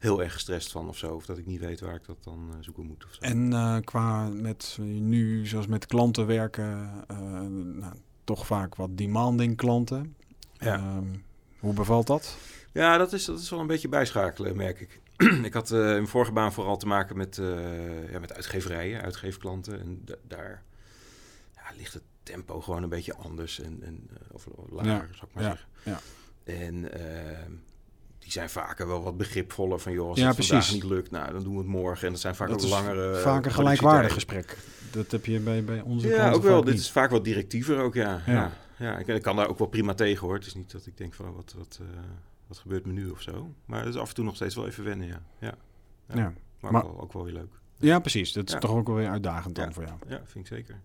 heel 0.04 0.24
erg 0.24 0.34
gestrest 0.34 0.72
van 0.72 0.88
of 0.88 0.98
zo. 0.98 1.14
Of 1.16 1.26
dat 1.26 1.38
ik 1.38 1.46
niet 1.46 1.60
weet 1.60 1.80
waar 1.80 1.96
ik 1.96 2.06
dat 2.06 2.24
dan 2.24 2.50
eh, 2.52 2.58
zoeken 2.60 2.86
moet 2.86 3.06
of 3.06 3.14
zo. 3.14 3.22
En 3.22 3.54
eh, 3.54 3.78
qua 3.84 4.28
met 4.28 4.78
nu, 4.82 5.46
zoals 5.48 5.68
met 5.68 5.86
klanten 5.86 6.26
werken, 6.28 7.04
eh, 7.08 7.18
nou, 7.52 7.94
toch 8.24 8.46
vaak 8.46 8.76
wat 8.76 8.98
demanding 8.98 9.58
klanten. 9.58 10.16
Ja. 10.58 10.76
Ehm, 10.76 11.08
hoe 11.60 11.74
bevalt 11.74 12.08
dat? 12.08 12.38
Ja, 12.74 12.98
dat 12.98 13.14
is, 13.14 13.26
dat 13.26 13.40
is 13.40 13.50
wel 13.50 13.60
een 13.60 13.68
beetje 13.68 13.90
bijschakelen, 13.90 14.56
merk 14.56 14.80
ik. 14.80 15.02
ik 15.46 15.54
had 15.54 15.72
in 15.72 15.78
mijn 15.78 16.08
vorige 16.08 16.32
baan 16.32 16.54
vooral 16.54 16.78
te 16.78 16.88
maken 16.88 17.18
met, 17.18 17.36
ja, 18.12 18.20
met 18.20 18.34
uitgeverijen, 18.34 19.02
uitgeefklanten. 19.02 19.80
En 19.80 20.02
da- 20.06 20.16
daar 20.28 20.64
ja, 21.56 21.62
ligt 21.78 21.94
het 21.94 22.04
tempo 22.24 22.62
gewoon 22.62 22.84
een 22.84 22.90
beetje 22.90 23.16
anders. 23.16 23.60
En, 23.60 23.84
en, 23.84 24.10
of, 24.32 24.48
lager, 24.70 24.92
Ja, 24.92 25.08
zou 25.12 25.28
ik 25.28 25.34
maar 25.34 25.44
ja, 25.44 25.50
zeggen. 25.50 25.68
ja. 25.84 26.00
En 26.44 26.92
eh, 26.92 27.48
die 28.24 28.32
zijn 28.32 28.50
vaker 28.50 28.88
wel 28.88 29.04
wat 29.04 29.18
begripvoller 29.18 29.80
van... 29.80 29.92
joh, 29.92 30.10
als 30.10 30.20
Ja, 30.20 30.28
het 30.28 30.36
vandaag 30.36 30.58
precies. 30.58 30.74
niet 30.74 30.92
lukt, 30.92 31.12
nou, 31.12 31.32
dan 31.34 31.44
doen 31.44 31.52
we 31.54 31.58
het 31.58 31.68
morgen. 31.68 32.06
En 32.06 32.12
dat 32.14 32.22
zijn 32.22 32.36
vaak 32.36 32.48
dat 32.50 32.64
ook 32.64 32.70
langere... 32.70 33.16
vaak 33.16 33.46
een 33.46 33.52
gelijkwaardig 33.52 34.14
gesprek. 34.14 34.58
Dat 34.92 35.12
heb 35.12 35.26
je 35.26 35.40
bij, 35.40 35.64
bij 35.64 35.82
onze 35.82 36.08
Ja, 36.08 36.32
ook 36.32 36.44
wel. 36.44 36.64
Dit 36.64 36.74
niet. 36.74 36.82
is 36.82 36.92
vaak 36.92 37.10
wat 37.10 37.24
directiever 37.24 37.80
ook, 37.80 37.94
ja. 37.94 38.22
Ja. 38.26 38.34
ja. 38.34 38.52
ja, 38.78 38.98
ik, 38.98 39.08
ik 39.08 39.22
kan 39.22 39.36
daar 39.36 39.48
ook 39.48 39.58
wel 39.58 39.68
prima 39.68 39.94
tegen, 39.94 40.28
hoor. 40.28 40.36
Het 40.36 40.46
is 40.46 40.56
niet 40.56 40.72
dat 40.72 40.86
ik 40.86 40.98
denk 40.98 41.14
van, 41.14 41.28
oh, 41.28 41.36
wat, 41.36 41.54
wat, 41.58 41.80
eh, 41.82 41.88
wat 42.48 42.58
gebeurt 42.58 42.86
me 42.86 42.92
nu 42.92 43.10
of 43.10 43.22
zo. 43.22 43.54
Maar 43.66 43.80
het 43.86 43.94
is 43.94 44.00
af 44.00 44.10
en 44.10 44.16
toe 44.16 44.24
nog 44.26 44.36
steeds 44.36 44.56
wel 44.56 44.68
even 44.68 44.84
wennen, 44.84 45.08
ja. 45.08 45.22
Ja, 45.40 45.54
ja. 46.08 46.16
Ja. 46.16 46.34
maar, 46.60 46.72
Maar- 46.72 46.84
ook, 46.86 46.92
wel, 46.94 47.02
ook 47.02 47.14
wel 47.14 47.24
weer 47.24 47.34
leuk. 47.34 47.52
ja, 47.78 48.00
precies. 48.00 48.34
Dat 48.34 48.48
is 48.48 48.54
Ja. 48.54 48.60
toch 48.60 48.72
ook 48.72 48.88
wel 48.88 48.96
weer 48.96 49.10
uitdagend 49.10 49.56
dan 49.56 49.66
Ja. 49.66 49.72
voor 49.74 49.84
jou. 49.84 49.96
Ja, 50.08 50.22
vind 50.26 50.50
ik 50.50 50.54
zeker. 50.58 50.80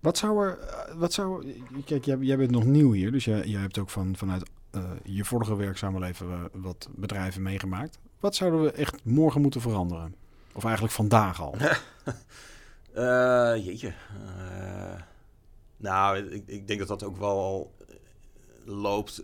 Wat 0.00 0.18
zou 0.18 0.46
er, 0.46 0.58
eh, 0.58 0.94
wat 0.94 1.12
zou, 1.12 1.54
kijk, 1.84 2.04
jij, 2.04 2.16
jij 2.20 2.36
bent 2.36 2.50
nog 2.50 2.64
nieuw 2.64 2.92
hier, 2.92 3.12
dus 3.12 3.24
jij, 3.24 3.46
jij 3.46 3.60
hebt 3.60 3.78
ook 3.78 3.90
van, 3.90 4.16
vanuit 4.16 4.50
eh, 4.70 4.90
je 5.04 5.24
vorige 5.24 5.56
werkzame 5.56 5.98
leven 5.98 6.32
eh, 6.32 6.44
wat 6.52 6.88
bedrijven 6.90 7.42
meegemaakt. 7.42 7.98
Wat 8.20 8.34
zouden 8.34 8.62
we 8.62 8.72
echt 8.72 9.04
morgen 9.04 9.40
moeten 9.40 9.60
veranderen? 9.60 10.14
Of 10.52 10.64
eigenlijk 10.64 10.94
vandaag 10.94 11.40
al? 11.40 11.54
Eh, 12.92 13.64
jeetje. 13.64 13.92
Nou, 15.76 16.18
ik, 16.18 16.42
ik 16.46 16.66
denk 16.66 16.78
dat 16.78 16.88
dat 16.88 17.02
ook 17.02 17.16
wel 17.16 17.38
al 17.38 17.74
loopt. 18.64 19.22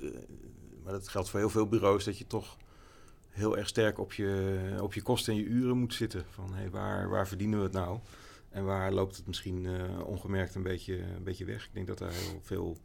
maar 0.82 0.92
dat 0.92 1.08
geldt 1.08 1.28
voor 1.28 1.40
heel 1.40 1.50
veel 1.50 1.68
bureaus, 1.68 2.04
dat 2.04 2.18
je 2.18 2.26
toch 2.26 2.56
heel 3.30 3.56
erg 3.56 3.68
sterk 3.68 3.98
op 3.98 4.12
je, 4.12 4.58
op 4.80 4.94
je 4.94 5.02
kosten 5.02 5.32
en 5.32 5.38
je 5.38 5.44
uren 5.44 5.78
moet 5.78 5.94
zitten. 5.94 6.24
Van 6.30 6.54
hey, 6.54 6.70
waar, 6.70 7.08
waar 7.08 7.28
verdienen 7.28 7.58
we 7.58 7.64
het 7.64 7.72
nou? 7.74 7.98
En 8.50 8.64
waar 8.64 8.92
loopt 8.92 9.16
het 9.16 9.26
misschien 9.26 9.68
ongemerkt 10.04 10.54
een 10.54 10.62
beetje, 10.62 11.02
een 11.02 11.24
beetje 11.24 11.44
weg? 11.44 11.64
Ik 11.64 11.74
denk 11.74 11.86
dat 11.86 11.98
daar 11.98 12.12
heel 12.12 12.40
veel 12.42 12.76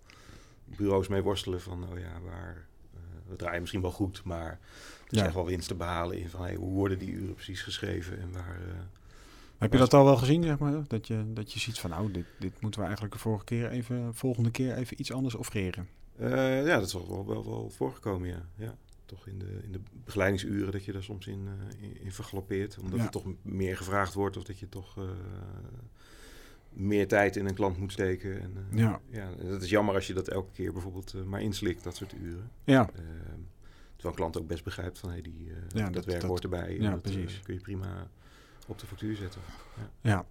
bureaus 0.78 1.08
mee 1.08 1.22
worstelen 1.22 1.62
van, 1.62 1.84
oh 1.92 2.00
ja, 2.00 2.22
waar, 2.22 2.66
eh, 2.94 3.00
we 3.28 3.36
draaien 3.36 3.60
misschien 3.60 3.82
wel 3.82 3.92
goed, 3.92 4.24
maar 4.24 4.50
er 4.52 4.60
is 5.10 5.20
Ja. 5.20 5.26
echt 5.26 5.34
wel 5.34 5.46
winst 5.46 5.68
te 5.68 5.76
behalen 5.76 6.18
in 6.18 6.30
van, 6.30 6.42
hey, 6.42 6.56
hoe 6.56 6.72
worden 6.74 7.00
die 7.00 7.12
uren 7.12 7.34
precies 7.34 7.62
geschreven 7.62 8.20
en 8.20 8.32
waar... 8.32 8.60
eh, 8.68 8.74
Heb 9.58 9.72
je 9.72 9.78
dat 9.78 9.94
al 9.94 10.06
wel 10.06 10.18
gezien, 10.18 10.44
zeg 10.44 10.58
maar? 10.60 10.88
Dat 10.88 11.08
je, 11.08 11.24
dat 11.34 11.54
je 11.54 11.60
ziet 11.60 11.80
van, 11.80 11.90
nou, 11.90 12.12
dit, 12.12 12.26
dit 12.40 12.62
moeten 12.62 12.80
we 12.80 12.86
eigenlijk 12.86 13.16
de 13.16 13.22
vorige 13.22 13.44
keer 13.46 13.70
even, 13.70 14.16
volgende 14.16 14.52
keer 14.52 14.76
even 14.76 15.00
iets 15.00 15.12
anders 15.12 15.36
offreren. 15.36 15.88
Eh, 16.18 16.66
ja, 16.66 16.78
dat 16.78 16.88
is 16.88 16.94
wel, 16.94 17.26
wel, 17.28 17.46
wel, 17.46 17.70
voorgekomen, 17.70 18.28
ja. 18.30 18.46
ja. 18.56 18.76
Toch 19.06 19.28
in 19.28 19.40
de, 19.40 19.60
in 19.64 19.72
de 19.72 19.80
begeleidingsuren 20.04 20.72
dat 20.72 20.86
je 20.86 20.92
daar 20.92 21.04
soms 21.04 21.28
in, 21.28 21.48
eh, 21.48 21.84
in, 21.84 22.02
in. 22.02 22.12
Omdat 22.82 23.00
Ja. 23.00 23.06
er 23.06 23.12
toch 23.12 23.26
meer 23.42 23.78
gevraagd 23.78 24.14
wordt 24.14 24.38
of 24.38 24.44
dat 24.44 24.60
je 24.60 24.70
toch 24.70 24.98
meer 26.70 27.08
tijd 27.08 27.36
in 27.36 27.46
een 27.48 27.54
klant 27.54 27.78
moet 27.78 27.92
steken. 27.92 28.42
En, 28.42 28.54
eh, 28.72 28.78
Ja. 28.78 29.00
ja, 29.10 29.30
dat 29.50 29.62
is 29.62 29.70
jammer 29.70 29.96
als 29.96 30.08
je 30.08 30.14
dat 30.14 30.28
elke 30.28 30.52
keer 30.52 30.74
bijvoorbeeld 30.74 31.14
eh, 31.14 31.24
maar 31.24 31.42
inslikt, 31.42 31.84
dat 31.84 31.96
soort 31.96 32.14
uren. 32.14 32.50
Ja, 32.64 32.82
Eh, 32.82 32.88
terwijl 33.96 34.14
een 34.14 34.14
klant 34.16 34.38
ook 34.38 34.48
best 34.48 34.64
begrijpt 34.64 35.00
van 35.00 35.10
hey, 35.10 35.22
die, 35.22 35.48
eh, 35.50 35.56
Ja, 35.80 35.84
dat, 35.86 35.94
dat- 35.94 36.06
werk 36.06 36.20
dat- 36.20 36.30
hoort 36.30 36.44
erbij. 36.44 36.68
en 36.78 36.82
ja, 36.82 36.92
dat 36.92 37.02
precies. 37.02 37.40
kun 37.44 37.54
je 37.54 37.60
prima 37.60 38.08
op 38.68 38.80
de 38.80 38.86
factuur 38.88 39.16
zetten. 39.16 39.42
ja. 40.02 40.26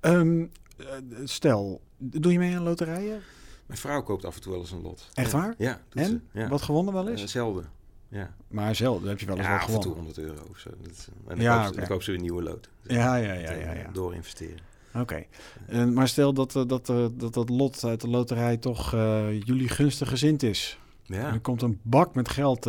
Ehm, 0.00 0.46
eh, 0.76 0.86
stel, 1.24 1.80
doe 1.98 2.32
je 2.32 2.38
mee 2.38 2.56
aan 2.56 2.62
loterijen? 2.62 3.20
Mijn 3.66 3.78
vrouw 3.78 4.02
koopt 4.02 4.24
af 4.24 4.34
en 4.34 4.40
toe 4.42 4.52
wel 4.52 4.60
eens 4.60 4.70
een 4.70 4.82
lot. 4.82 5.10
Echt 5.14 5.30
Ja. 5.30 5.38
waar? 5.38 5.54
Ja, 5.58 5.80
doet 5.88 6.02
En? 6.02 6.08
ze. 6.32 6.38
Ja. 6.38 6.48
Wat 6.48 6.62
gewonnen 6.62 6.94
wel 6.94 7.08
eens? 7.08 7.24
Zelden. 7.24 7.72
Ja. 8.08 8.34
maar 8.48 8.74
zelf 8.74 9.02
heb 9.04 9.20
je 9.20 9.26
wel 9.26 9.36
eens 9.36 9.46
ja, 9.46 9.52
wat 9.52 9.60
af 9.62 9.66
en 9.68 9.80
toe 9.80 9.82
gewonnen. 9.92 10.04
100 10.14 10.18
euro 10.38 10.50
of 10.50 10.58
zo. 10.58 10.70
Dat 10.82 11.08
en 11.26 11.36
dan, 11.36 11.40
Ja, 11.40 11.54
koop, 11.54 11.62
ze- 11.64 11.68
oké. 11.70 11.78
dan 11.78 11.88
koop 11.88 12.02
ze 12.02 12.10
weer 12.10 12.16
een 12.20 12.24
nieuwe 12.26 12.42
lood. 12.42 12.68
Ja, 12.82 13.16
ja, 13.16 13.32
ja, 13.32 13.50
Dat, 13.52 13.60
ja. 13.60 13.72
ja. 13.72 13.90
Door 13.92 14.14
investeren. 14.14 14.58
Oké. 14.98 15.24
En 15.66 15.92
Maar 15.92 16.08
stel 16.08 16.32
dat, 16.34 16.56
eh, 16.56 16.62
dat, 16.66 16.88
eh, 16.88 17.06
dat 17.12 17.34
dat 17.34 17.48
lot 17.48 17.84
uit 17.84 18.00
de 18.00 18.08
loterij 18.08 18.56
toch 18.56 18.94
eh, 18.94 19.40
jullie 19.42 19.68
gunstig 19.68 20.08
gezind 20.08 20.42
is. 20.42 20.78
En 21.06 21.14
Ja. 21.16 21.32
er 21.32 21.40
komt 21.40 21.62
een 21.62 21.80
bak 21.82 22.14
met 22.14 22.28
geld 22.28 22.64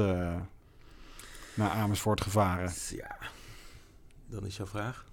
naar 1.55 1.69
Amersfoort 1.71 2.21
gevaren. 2.21 2.71
ja. 2.89 3.15
Dan 4.27 4.45
is 4.45 4.57
jouw 4.57 4.65
vraag. 4.65 5.05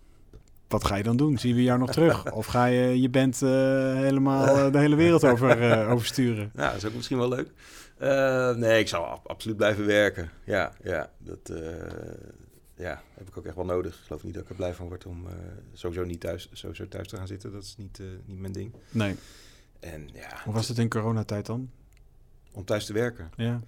Wat 0.68 0.84
ga 0.84 0.96
je 0.96 1.02
dan 1.02 1.16
doen? 1.16 1.38
Zien 1.38 1.54
we 1.54 1.62
jou 1.62 1.78
nog 1.78 1.90
terug? 1.98 2.32
Of 2.32 2.46
ga 2.46 2.64
je 2.64 3.00
je 3.00 3.08
band 3.08 3.42
eh, 3.42 3.48
helemaal 3.94 4.70
de 4.70 4.78
hele 4.78 4.96
wereld 4.96 5.24
over, 5.24 5.86
oversturen? 5.94 6.50
Ja, 6.54 6.66
dat 6.68 6.76
is 6.76 6.84
ook 6.84 6.94
misschien 6.94 7.18
wel 7.18 7.28
leuk. 7.28 7.50
Nee, 8.58 8.78
ik 8.78 8.88
zou 8.88 9.06
ab- 9.06 9.28
absoluut 9.28 9.56
blijven 9.56 9.86
werken. 9.86 10.30
Ja, 10.44 10.72
ja. 10.82 11.10
Dat 11.18 11.52
ja, 12.82 13.02
heb 13.14 13.28
ik 13.28 13.36
ook 13.36 13.46
echt 13.46 13.56
wel 13.56 13.64
nodig. 13.64 13.98
Ik 13.98 14.04
geloof 14.06 14.24
niet 14.24 14.34
dat 14.34 14.42
ik 14.42 14.48
er 14.48 14.54
blij 14.54 14.74
van 14.74 14.86
word 14.88 15.06
om 15.06 15.26
eh, 15.26 15.34
sowieso 15.72 16.04
niet 16.04 16.20
thuis, 16.20 16.48
sowieso 16.52 16.88
thuis 16.88 17.08
te 17.08 17.16
gaan 17.16 17.26
zitten. 17.26 17.52
Dat 17.52 17.62
is 17.62 17.74
niet, 17.76 17.98
eh, 18.00 18.06
niet 18.24 18.38
mijn 18.38 18.52
ding. 18.52 18.72
Nee. 18.90 19.16
En 19.80 20.08
ja, 20.12 20.40
Hoe 20.44 20.54
was 20.54 20.68
het 20.68 20.78
in 20.78 20.88
coronatijd 20.88 21.46
dan? 21.46 21.70
om 22.52 22.64
thuis 22.64 22.86
te 22.86 22.92
werken. 22.92 23.30
Ja. 23.36 23.60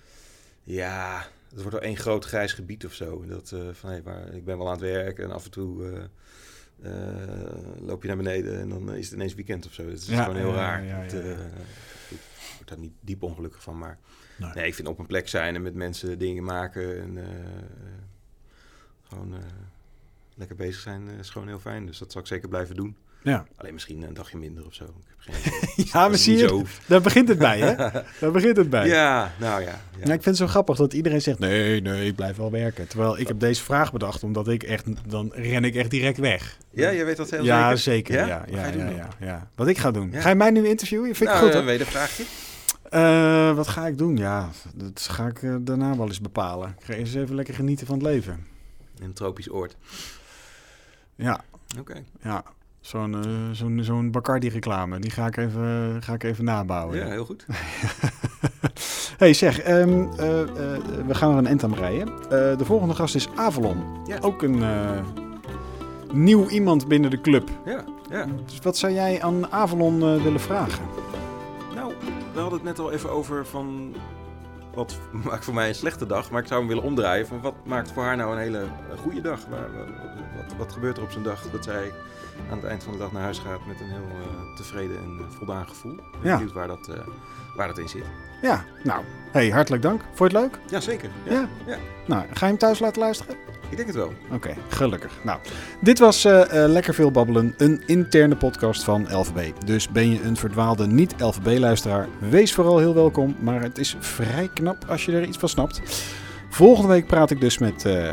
Ja, 0.62 1.26
het 1.48 1.58
wordt 1.60 1.72
wel 1.72 1.80
één 1.88 1.96
groot 1.96 2.24
grijs 2.24 2.52
gebied 2.52 2.84
of 2.84 2.92
zo. 2.92 3.22
En 3.22 3.28
Dat, 3.28 3.52
eh, 3.52 3.68
van, 3.72 3.90
hey, 3.90 4.02
waar, 4.02 4.34
ik 4.34 4.44
ben 4.44 4.56
wel 4.58 4.66
aan 4.66 4.72
het 4.72 4.80
werken 4.80 5.24
en 5.24 5.30
af 5.30 5.44
en 5.44 5.50
toe 5.50 6.08
loop 7.80 8.02
je 8.02 8.08
naar 8.08 8.16
beneden 8.16 8.60
en 8.60 8.68
dan 8.68 8.94
is 8.94 9.04
het 9.04 9.14
ineens 9.14 9.34
weekend 9.34 9.66
of 9.66 9.72
zo. 9.72 9.84
Het 9.88 9.98
is 10.00 10.06
Ja, 10.06 10.22
gewoon 10.22 10.38
heel 10.38 10.48
ja, 10.50 10.54
raar. 10.54 10.84
ja, 10.84 10.96
Het, 10.96 11.12
ik 12.10 12.18
word 12.56 12.68
daar 12.68 12.78
niet 12.78 12.92
diep 13.00 13.22
ongelukkig 13.22 13.62
van, 13.62 13.78
maar 13.78 13.98
Nee. 14.38 14.50
nee, 14.54 14.66
ik 14.66 14.74
vind 14.74 14.88
op 14.88 14.98
een 14.98 15.06
plek 15.06 15.28
zijn 15.28 15.54
en 15.54 15.62
met 15.62 15.74
mensen 15.74 16.18
dingen 16.18 16.44
maken 16.44 17.00
en 17.00 17.16
gewoon 19.08 19.34
eh, 19.34 19.40
lekker 20.34 20.56
bezig 20.56 20.80
zijn 20.80 21.08
eh, 21.08 21.18
is 21.18 21.30
gewoon 21.30 21.48
heel 21.48 21.58
fijn. 21.58 21.86
Dus 21.86 21.98
dat 21.98 22.12
zal 22.12 22.20
ik 22.20 22.26
zeker 22.26 22.48
blijven 22.48 22.76
doen. 22.76 22.96
Ja, 23.22 23.46
Alleen 23.56 23.72
misschien 23.72 24.02
een 24.02 24.14
dagje 24.14 24.36
minder 24.36 24.66
of 24.66 24.74
zo. 24.74 24.84
Ik 24.84 24.90
heb 25.06 25.18
geen, 25.18 25.54
ja 25.84 25.90
maar 25.92 26.10
het 26.10 26.20
zie 26.20 26.36
je, 26.36 26.62
daar 26.86 27.00
begint 27.00 27.28
het 27.28 27.38
bij, 27.38 27.58
hè? 27.58 27.74
Daar 28.20 28.30
begint 28.32 28.56
het 28.56 28.70
bij. 28.70 28.88
Ja, 28.98 29.32
nou 29.40 29.62
ja. 29.62 29.68
ja. 29.68 29.80
Ja, 29.96 30.02
ik 30.02 30.08
vind 30.22 30.24
het 30.24 30.36
zo 30.36 30.46
grappig 30.46 30.76
dat 30.76 30.92
iedereen 30.92 31.20
zegt: 31.20 31.38
nee, 31.38 31.80
nee, 31.80 32.06
ik 32.06 32.14
blijf 32.14 32.36
wel 32.36 32.50
werken. 32.50 32.88
Terwijl 32.88 33.18
ik 33.18 33.28
heb 33.28 33.40
deze 33.40 33.62
vraag 33.62 33.92
bedacht, 33.92 34.22
omdat 34.22 34.48
ik 34.48 34.62
echt, 34.62 35.10
dan 35.10 35.32
ren 35.34 35.64
ik 35.64 35.74
echt 35.74 35.90
direct 35.90 36.18
weg. 36.18 36.58
Ja, 36.70 36.90
je 36.90 37.04
weet 37.04 37.16
dat 37.16 37.30
heel 37.30 37.44
ja, 37.44 37.76
zeker. 37.76 38.14
zeker. 38.14 38.14
Ja? 38.14 38.26
Ja, 38.26 38.40
Wat 38.40 38.54
ja, 38.54 38.62
ga 38.62 38.66
je 38.70 38.78
ja, 38.78 38.84
doen 38.84 38.94
ja, 38.96 39.08
ja, 39.20 39.48
Wat 39.54 39.68
ik 39.68 39.78
ga 39.78 39.90
doen. 39.90 40.12
Ga 40.12 40.28
je 40.28 40.34
mij 40.34 40.50
nu 40.50 40.68
interviewen? 40.68 41.04
Vind 41.14 41.20
ik 41.20 41.26
nou, 41.26 41.38
goed, 41.38 41.48
een 41.48 41.56
hoor. 41.56 41.64
wedervraagje. 41.64 42.24
Eh, 42.90 43.54
wat 43.54 43.68
ga 43.68 43.86
ik 43.86 43.98
doen? 43.98 44.16
Ja, 44.16 44.50
dat 44.74 45.06
ga 45.10 45.26
ik 45.26 45.42
eh, 45.42 45.54
daarna 45.60 45.96
wel 45.96 46.06
eens 46.06 46.20
bepalen. 46.20 46.74
Ik 46.78 46.84
ga 46.84 46.92
eerst 46.92 47.14
even 47.14 47.34
lekker 47.34 47.54
genieten 47.54 47.86
van 47.86 47.94
het 47.94 48.04
leven. 48.04 48.46
In 48.98 49.04
een 49.04 49.12
tropisch 49.12 49.50
oord. 49.50 49.76
Ja, 51.14 51.44
Oké. 51.78 52.04
ja. 52.22 52.44
Zo'n 52.80 53.14
eh, 53.14 53.50
zo'n 53.52 53.80
zo'n 53.82 54.10
Bacardi-reclame, 54.10 54.98
die 54.98 55.10
ga 55.10 55.26
ik, 55.26 55.36
even, 55.36 56.02
ga 56.02 56.12
ik 56.12 56.22
even 56.22 56.44
nabouwen. 56.44 56.96
Ja, 56.96 57.06
heel 57.06 57.24
goed. 57.24 57.46
hey, 59.22 59.32
zeg, 59.32 59.60
ehm, 59.60 60.06
eh, 60.18 60.40
eh, 60.40 60.48
we 61.06 61.14
gaan 61.14 61.32
er 61.32 61.38
een 61.38 61.46
end 61.46 61.64
aan. 61.64 61.74
Eh, 61.74 62.08
de 62.30 62.64
volgende 62.64 62.94
gast 62.94 63.14
is 63.14 63.28
Avalon. 63.34 63.84
Ja. 64.06 64.18
Ook 64.20 64.42
een 64.42 64.62
nieuw 66.12 66.48
iemand 66.48 66.88
binnen 66.88 67.10
de 67.10 67.20
club. 67.20 67.50
Ja, 67.64 67.84
ja. 68.10 68.26
Dus 68.46 68.58
wat 68.62 68.76
zou 68.76 68.92
jij 68.92 69.22
aan 69.22 69.52
Avalon 69.52 70.22
willen 70.22 70.40
vragen? 70.40 70.84
Nou, 71.74 71.92
we 72.32 72.40
hadden 72.40 72.58
het 72.58 72.68
net 72.68 72.78
al 72.78 72.92
even 72.92 73.10
over 73.10 73.46
van 73.46 73.94
wat 74.74 74.98
maakt 75.24 75.44
voor 75.44 75.54
mij 75.54 75.68
een 75.68 75.74
slechte 75.74 76.06
dag? 76.06 76.30
Maar 76.30 76.40
ik 76.40 76.46
zou 76.46 76.58
hem 76.60 76.68
willen 76.68 76.84
omdraaien 76.84 77.26
van 77.26 77.40
wat 77.40 77.54
maakt 77.64 77.92
voor 77.92 78.02
haar 78.02 78.16
nou 78.16 78.32
een 78.32 78.38
hele 78.38 78.58
eh, 78.60 78.98
goede 78.98 79.20
dag? 79.20 79.46
Waar, 79.50 79.68
wat, 80.36 80.54
wat, 80.56 80.72
gebeurt 80.72 80.96
er 80.96 81.02
op 81.02 81.10
zijn 81.10 81.24
dag 81.24 81.50
dat 81.50 81.64
zij 81.64 81.92
aan 82.50 82.56
het 82.58 82.66
eind 82.66 82.82
van 82.84 82.92
de 82.92 82.98
dag 82.98 83.12
naar 83.12 83.22
huis 83.22 83.38
gaat 83.38 83.66
met 83.66 83.80
een 83.80 83.86
heel 83.90 84.08
uh, 84.18 84.56
tevreden 84.56 84.96
en 84.96 85.20
voldaan 85.38 85.68
gevoel? 85.68 85.92
Ik 85.92 85.98
ben 86.20 86.30
Ja. 86.30 86.36
benieuwd 86.36 86.52
waar 86.54 86.66
dat, 86.66 86.88
eh, 86.88 87.00
waar 87.56 87.66
dat 87.68 87.78
in 87.78 87.88
zit. 87.88 88.04
Ja, 88.42 88.64
nou, 88.82 89.04
hey, 89.32 89.50
hartelijk 89.50 89.82
dank. 89.82 90.00
Vond 90.14 90.30
je 90.32 90.38
het 90.38 90.46
leuk? 90.52 90.58
Jazeker. 90.70 91.10
Ja, 91.24 91.32
Ja. 91.32 91.48
ja. 91.66 91.76
Nou, 92.06 92.22
ga 92.32 92.44
je 92.46 92.50
hem 92.52 92.58
thuis 92.58 92.78
laten 92.78 93.00
luisteren? 93.02 93.36
Ik 93.70 93.76
denk 93.76 93.88
het 93.88 93.96
wel. 93.96 94.12
Oké, 94.32 94.54
gelukkig. 94.68 95.12
Nou, 95.22 95.38
dit 95.80 95.98
was 95.98 96.24
eh, 96.24 96.64
eh, 96.64 96.70
Lekker 96.70 96.94
Veel 96.94 97.10
Babbelen, 97.10 97.54
een 97.56 97.82
interne 97.86 98.36
podcast 98.36 98.84
van 98.84 99.06
LVB. 99.10 99.52
Dus 99.64 99.88
ben 99.88 100.10
je 100.10 100.22
een 100.22 100.36
verdwaalde 100.36 100.86
niet-LVB-luisteraar, 100.86 102.08
wees 102.30 102.54
vooral 102.54 102.78
heel 102.78 102.94
welkom. 102.94 103.36
Maar 103.40 103.62
het 103.62 103.78
is 103.78 103.96
vrij 103.98 104.50
knap 104.54 104.84
als 104.88 105.04
je 105.04 105.12
er 105.12 105.24
iets 105.24 105.38
van 105.38 105.48
snapt. 105.48 105.80
Volgende 106.48 106.88
week 106.88 107.06
praat 107.06 107.30
ik 107.30 107.40
dus 107.40 107.58
met, 107.58 107.84
eh, 107.84 108.12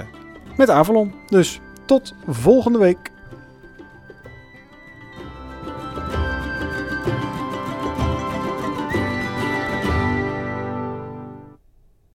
met 0.58 0.70
Avalon. 0.70 1.14
Dus 1.28 1.60
tot 1.86 2.14
volgende 2.28 2.80
week. 2.80 3.12